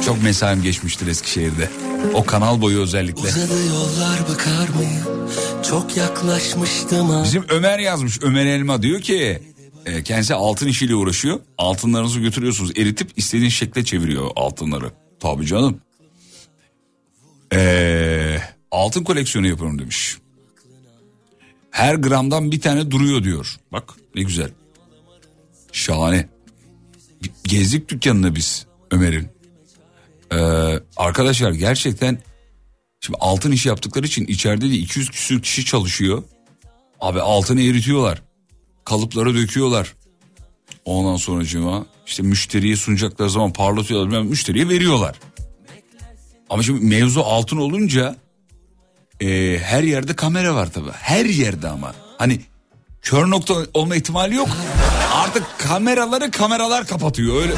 [0.05, 1.69] Çok mesaim geçmiştir Eskişehir'de.
[2.13, 3.27] O kanal boyu özellikle.
[3.27, 5.29] Uzadı yollar bakar mıyım?
[5.69, 7.23] Çok yaklaşmıştım ha.
[7.23, 8.19] Bizim Ömer yazmış.
[8.21, 9.41] Ömer Elma diyor ki
[9.85, 11.39] e, kendisi altın işiyle uğraşıyor.
[11.57, 12.71] Altınlarınızı götürüyorsunuz.
[12.77, 14.91] Eritip istediğin şekle çeviriyor altınları.
[15.19, 15.81] Tabii canım.
[17.53, 18.37] Ee,
[18.71, 20.17] altın koleksiyonu yapıyorum demiş.
[21.71, 23.55] Her gramdan bir tane duruyor diyor.
[23.71, 23.83] Bak
[24.15, 24.51] ne güzel.
[25.71, 26.29] Şahane.
[27.43, 29.38] Gezdik dükkanını biz Ömer'in.
[30.33, 32.17] Ee, arkadaşlar gerçekten
[32.99, 36.23] şimdi altın işi yaptıkları için içeride de 200 küsür kişi çalışıyor.
[37.01, 38.21] Abi altını eritiyorlar.
[38.85, 39.93] Kalıplara döküyorlar.
[40.85, 41.43] Ondan sonra
[42.07, 44.17] işte müşteriye sunacakları zaman parlatıyorlar.
[44.17, 45.15] Yani müşteriye veriyorlar.
[46.49, 48.15] Ama şimdi mevzu altın olunca
[49.21, 50.91] e, her yerde kamera var tabii.
[50.91, 51.93] Her yerde ama.
[52.17, 52.41] Hani
[53.01, 54.49] kör nokta olma ihtimali yok.
[55.29, 57.41] Artık kameraları kameralar kapatıyor.
[57.41, 57.53] Öyle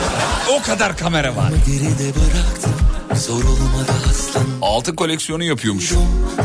[0.59, 1.51] o kadar kamera var.
[3.15, 4.43] Zor olmadı aslan.
[4.61, 5.91] Altın koleksiyonu yapıyormuş.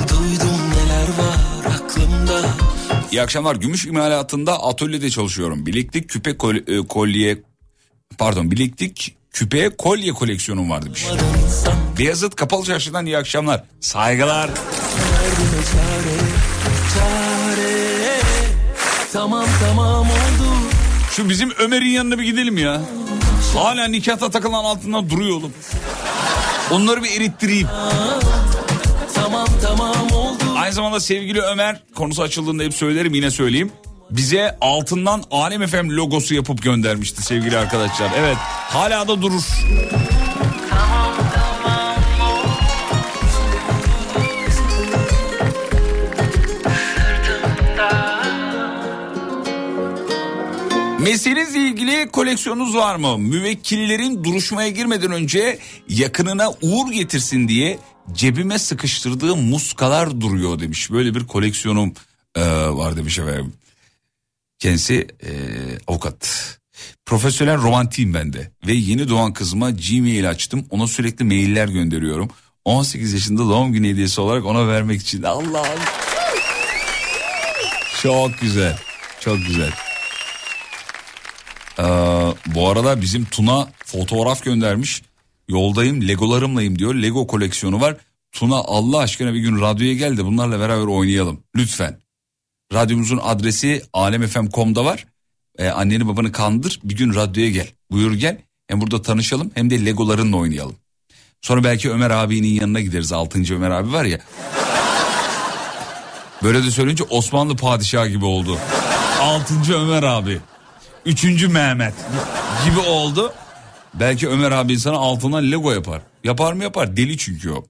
[0.08, 2.48] Duydum neler var aklımda.
[3.12, 3.56] İyi akşamlar.
[3.56, 5.66] Gümüş imalatında atölyede çalışıyorum.
[5.66, 7.42] Bileklik, küpe, kol- e, kolye
[8.18, 11.06] pardon bileklik, küpe, kolye koleksiyonum var demiş.
[11.98, 13.64] Beyazıt Kapalı Çarşı'dan iyi akşamlar.
[13.80, 14.50] Saygılar.
[15.72, 16.16] Çare,
[16.94, 18.20] çare.
[19.12, 20.55] Tamam tamam oldu.
[21.16, 22.80] Şu bizim Ömer'in yanına bir gidelim ya.
[23.54, 25.52] Hala nikahta takılan altından duruyor oğlum.
[26.70, 27.68] Onları bir erittireyim.
[29.14, 30.44] Tamam tamam oldu.
[30.56, 33.72] Aynı zamanda sevgili Ömer konusu açıldığında hep söylerim yine söyleyeyim.
[34.10, 38.10] bize altından Alem FM logosu yapıp göndermişti sevgili arkadaşlar.
[38.18, 38.36] Evet
[38.68, 39.42] hala da durur.
[51.06, 53.18] Meselenizle ilgili koleksiyonunuz var mı?
[53.18, 55.58] Müvekkillerin duruşmaya girmeden önce
[55.88, 57.78] yakınına uğur getirsin diye
[58.12, 60.90] cebime sıkıştırdığı muskalar duruyor demiş.
[60.90, 61.94] Böyle bir koleksiyonum
[62.34, 63.52] e, var demiş efendim.
[64.58, 65.30] Kendisi e,
[65.86, 66.28] avukat.
[67.04, 68.50] Profesyonel romantiyim ben de.
[68.66, 70.66] Ve yeni doğan kızıma Gmail açtım.
[70.70, 72.30] Ona sürekli mailler gönderiyorum.
[72.64, 75.22] 18 yaşında doğum günü hediyesi olarak ona vermek için.
[75.22, 75.80] Allah'ım.
[78.02, 78.78] Çok güzel.
[79.20, 79.85] Çok güzel.
[82.54, 85.02] Bu arada bizim Tuna fotoğraf göndermiş.
[85.48, 86.94] Yoldayım legolarımlayım diyor.
[86.94, 87.96] Lego koleksiyonu var.
[88.32, 91.40] Tuna Allah aşkına bir gün radyoya gel de bunlarla beraber oynayalım.
[91.56, 91.98] Lütfen.
[92.72, 95.06] Radyomuzun adresi alemfm.com'da var.
[95.58, 97.68] Ee, anneni babanı kandır bir gün radyoya gel.
[97.90, 98.38] Buyur gel.
[98.68, 100.76] Hem burada tanışalım hem de legolarınla oynayalım.
[101.42, 103.12] Sonra belki Ömer abinin yanına gideriz.
[103.12, 104.18] Altıncı Ömer abi var ya.
[106.42, 108.58] Böyle de söyleyince Osmanlı padişahı gibi oldu.
[109.20, 110.40] Altıncı Ömer abi.
[111.06, 111.94] Üçüncü Mehmet
[112.64, 113.32] gibi oldu.
[113.94, 116.02] Belki Ömer abi sana altından Lego yapar.
[116.24, 117.66] Yapar mı yapar deli çünkü o.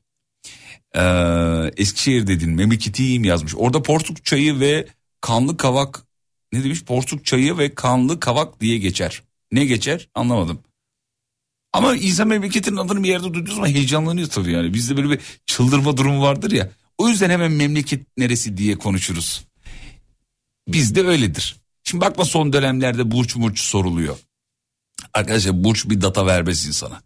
[0.95, 3.55] Ee, Eskişehir dedin memleketiyim yazmış.
[3.57, 4.87] Orada porsuk çayı ve
[5.21, 6.03] kanlı kavak
[6.53, 9.23] ne demiş porsuk çayı ve kanlı kavak diye geçer.
[9.53, 10.63] Ne geçer anlamadım.
[11.73, 14.75] Ama insan memleketin adını bir yerde duyduğu zaman heyecanlanıyor tabii yani.
[14.75, 16.71] Bizde böyle bir çıldırma durumu vardır ya.
[16.99, 19.45] O yüzden hemen memleket neresi diye konuşuruz.
[20.69, 21.66] Bizde öyledir.
[21.89, 24.19] Şimdi bakma son dönemlerde burç murç soruluyor.
[25.15, 27.03] Arkadaşlar burç bir data vermez insana.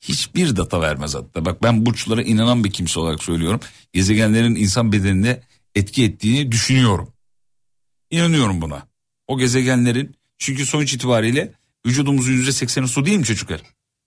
[0.00, 1.44] Hiçbir data vermez hatta.
[1.44, 3.60] Bak ben burçlara inanan bir kimse olarak söylüyorum.
[3.92, 5.42] Gezegenlerin insan bedenine
[5.74, 7.12] etki ettiğini düşünüyorum.
[8.10, 8.86] İnanıyorum buna.
[9.26, 11.52] O gezegenlerin çünkü sonuç itibariyle
[11.86, 13.62] vücudumuzun yüzde sekseni su değil mi çocuklar?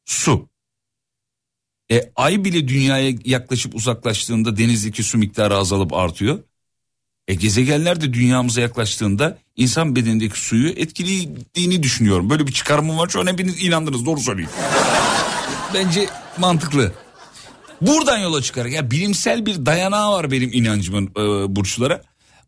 [0.05, 0.49] Su.
[1.91, 6.43] E, ay bile dünyaya yaklaşıp uzaklaştığında denizdeki su miktarı azalıp artıyor.
[7.27, 12.30] E, gezegenler de dünyamıza yaklaştığında insan bedenindeki suyu etkilediğini düşünüyorum.
[12.30, 14.49] Böyle bir çıkarımım var şu an hepiniz inandınız doğru söyleyeyim.
[15.73, 16.91] Bence mantıklı.
[17.81, 22.02] Buradan yola çıkarak ya bilimsel bir dayanağı var benim inancımın e, burçlara.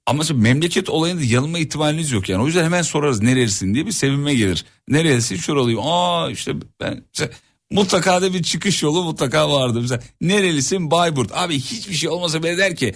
[0.06, 2.44] Ama memleket olayında yanılma ihtimaliniz yok yani.
[2.44, 4.66] O yüzden hemen sorarız nerelisin diye bir sevinme gelir.
[4.88, 5.80] Nerelisin şuralıyım.
[5.84, 7.30] Aa işte ben işte,
[7.72, 9.82] mutlaka da bir çıkış yolu mutlaka vardı.
[9.82, 11.32] Mesela nerelisin Bayburt.
[11.38, 12.96] Abi hiçbir şey olmasa bile der ki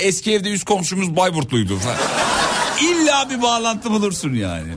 [0.00, 1.96] eski evde üst komşumuz Bayburtluydu falan.
[2.82, 4.72] İlla bir bağlantı bulursun yani.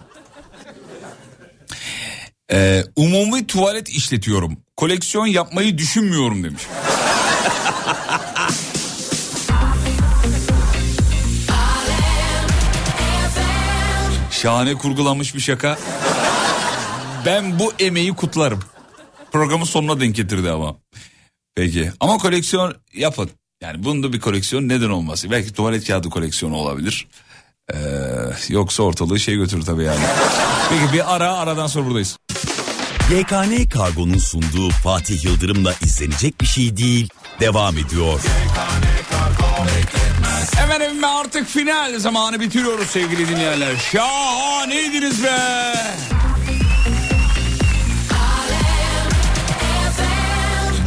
[2.51, 4.57] Ee, umumi tuvalet işletiyorum.
[4.77, 6.61] Koleksiyon yapmayı düşünmüyorum demiş.
[14.31, 15.77] Şahane kurgulanmış bir şaka.
[17.25, 18.59] Ben bu emeği kutlarım.
[19.31, 20.75] Programın sonuna denk getirdi ama.
[21.55, 23.29] Peki ama koleksiyon yapın.
[23.61, 25.31] Yani bunda bir koleksiyon neden olması?
[25.31, 27.07] Belki tuvalet kağıdı koleksiyonu olabilir.
[27.73, 27.77] Ee,
[28.49, 29.99] yoksa ortalığı şey götürür tabii yani.
[30.69, 32.17] Peki bir ara aradan sonra buradayız.
[33.11, 37.09] YKN Kargo'nun sunduğu Fatih Yıldırım'la izlenecek bir şey değil.
[37.39, 38.19] Devam ediyor.
[40.63, 43.75] Efendim artık final zamanı bitiriyoruz sevgili dinleyenler.
[43.91, 45.73] Şahaneydiniz be.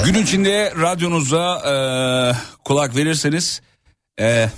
[0.05, 1.75] Gün içinde radyonuza e,
[2.65, 3.61] kulak verirseniz
[4.21, 4.51] e,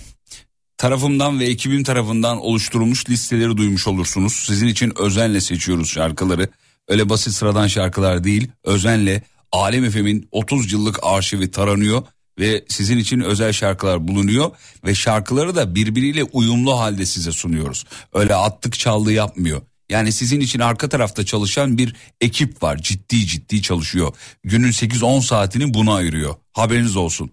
[0.83, 4.33] tarafımdan ve ekibim tarafından oluşturulmuş listeleri duymuş olursunuz.
[4.33, 6.49] Sizin için özenle seçiyoruz şarkıları.
[6.89, 8.49] Öyle basit sıradan şarkılar değil.
[8.65, 9.23] Özenle
[9.53, 12.03] Alem Efem'in 30 yıllık arşivi taranıyor
[12.39, 14.51] ve sizin için özel şarkılar bulunuyor
[14.85, 17.85] ve şarkıları da birbiriyle uyumlu halde size sunuyoruz.
[18.13, 19.63] Öyle attık çaldı yapmıyor.
[19.91, 22.77] Yani sizin için arka tarafta çalışan bir ekip var.
[22.77, 24.15] Ciddi ciddi çalışıyor.
[24.45, 26.35] Günün 8-10 saatini buna ayırıyor.
[26.53, 27.31] Haberiniz olsun.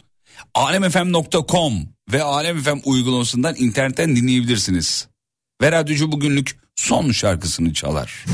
[0.54, 1.74] alemfm.com
[2.12, 5.08] ve alemfm uygulamasından internetten dinleyebilirsiniz.
[5.62, 8.26] Ve radyocu bugünlük son şarkısını çalar.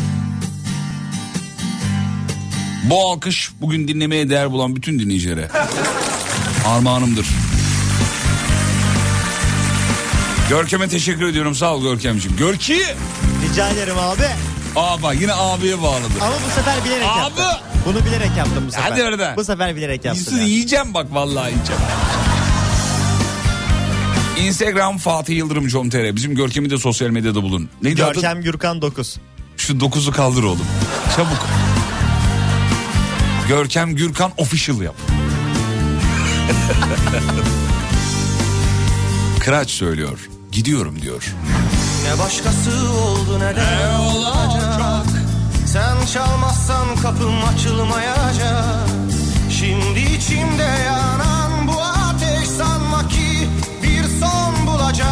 [2.83, 5.49] Bu alkış bugün dinlemeye değer bulan bütün dinleyicilere
[6.67, 7.27] armağanımdır.
[10.49, 12.37] Görkem'e teşekkür ediyorum sağ ol Görkem'ciğim.
[12.37, 12.81] Görki!
[13.49, 14.54] Rica ederim abi.
[14.75, 16.13] Aa bak yine abiye bağladı.
[16.21, 17.19] Ama bu sefer bilerek Abi!
[17.19, 17.45] yaptım.
[17.85, 18.89] Bunu bilerek yaptım bu sefer.
[18.91, 19.35] Hadi oradan.
[19.37, 20.23] Bu sefer bilerek yaptım.
[20.25, 20.45] Yusuf ya.
[20.45, 21.81] yiyeceğim bak vallahi yiyeceğim.
[24.39, 27.69] Instagram Fatih Yıldırım com.tr Bizim Görkem'i de sosyal medyada bulun.
[27.81, 28.13] Neydi adı?
[28.13, 29.17] Görkem Gürkan 9.
[29.57, 30.65] Şu 9'u kaldır oğlum.
[31.15, 31.47] Çabuk.
[33.47, 34.95] Görkem Gürkan official yap.
[39.39, 40.29] Kıraç söylüyor.
[40.51, 41.23] Gidiyorum diyor.
[42.05, 45.05] Ne başkası oldu ne de olacak?
[45.65, 48.89] Sen çalmazsan kapım açılmayacak.
[49.49, 53.49] Şimdi içimde yanan bu ateş sanma ki
[53.83, 55.07] bir son bulacak.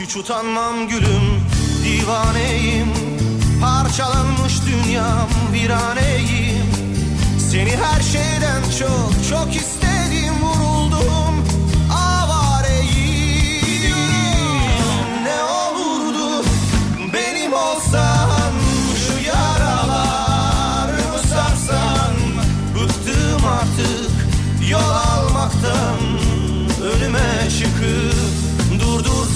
[0.00, 1.44] Hiç utanmam gülüm
[1.84, 2.92] divaneyim.
[3.62, 6.66] Parçalanmış dünyam viraneyim
[7.50, 10.01] Seni her şeyden çok çok istedim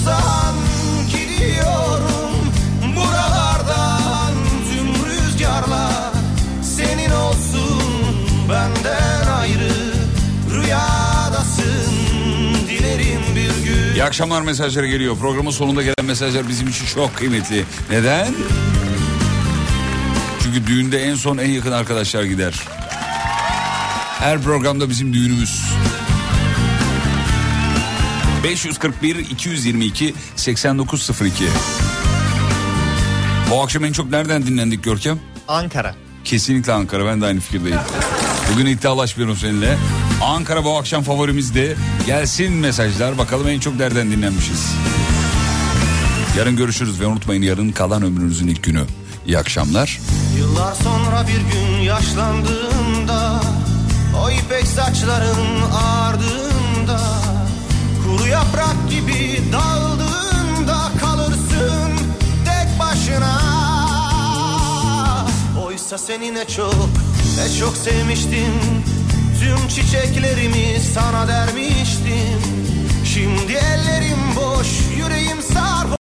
[0.07, 0.55] durdursan
[1.11, 2.31] gidiyorum
[2.95, 4.33] Buralardan
[4.71, 6.13] tüm rüzgarlar
[6.61, 7.83] senin olsun
[8.49, 9.73] benden ayrı
[10.55, 11.93] Rüyadasın
[12.67, 15.17] dilerim bir gün İyi akşamlar mesajları geliyor.
[15.17, 17.65] Programın sonunda gelen mesajlar bizim için çok kıymetli.
[17.89, 18.27] Neden?
[20.43, 22.53] Çünkü düğünde en son en yakın arkadaşlar gider.
[24.19, 25.61] Her programda bizim düğünümüz.
[28.43, 31.45] 541 222 8902
[33.51, 35.19] Bu akşam en çok nereden dinlendik Görkem?
[35.47, 35.95] Ankara.
[36.23, 37.79] Kesinlikle Ankara ben de aynı fikirdeyim.
[38.53, 39.77] Bugün iddialaşmıyorum seninle.
[40.23, 41.77] Ankara bu akşam favorimizdi.
[42.05, 44.71] Gelsin mesajlar bakalım en çok nereden dinlenmişiz.
[46.37, 48.83] Yarın görüşürüz ve unutmayın yarın kalan ömrünüzün ilk günü.
[49.27, 49.99] İyi akşamlar.
[50.37, 53.41] Yıllar sonra bir gün yaşlandığımda
[54.23, 56.99] O ipek saçların ardında
[58.17, 61.91] Kuru yaprak gibi daldığında kalırsın
[62.45, 63.39] tek başına.
[65.65, 66.89] Oysa seni ne çok
[67.37, 68.53] ne çok sevmiştim.
[69.39, 72.41] Tüm çiçeklerimi sana dermiştim.
[73.05, 74.67] Şimdi ellerim boş
[74.97, 75.96] yüreğim sarhoş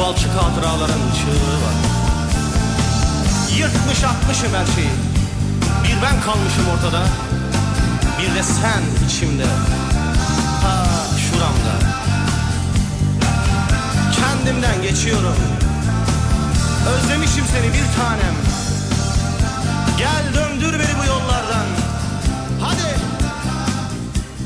[0.00, 1.76] balçık hatıraların çığlığı var.
[3.58, 4.94] Yırtmış atmışım her şeyi.
[5.84, 7.02] Bir ben kalmışım ortada.
[8.18, 9.46] Bir de sen içimde.
[10.62, 10.86] Ha
[11.18, 11.74] şuramda.
[14.16, 15.36] Kendimden geçiyorum.
[16.88, 18.36] Özlemişim seni bir tanem.
[19.98, 21.19] Gel döndür beni bu yollardan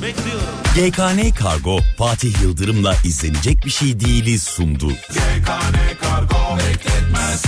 [0.04, 4.88] Bekliyorum GKN Kargo Fatih Yıldırım'la izlenecek bir şey değiliz sundu.
[4.88, 7.42] GKN Kargo bekletmez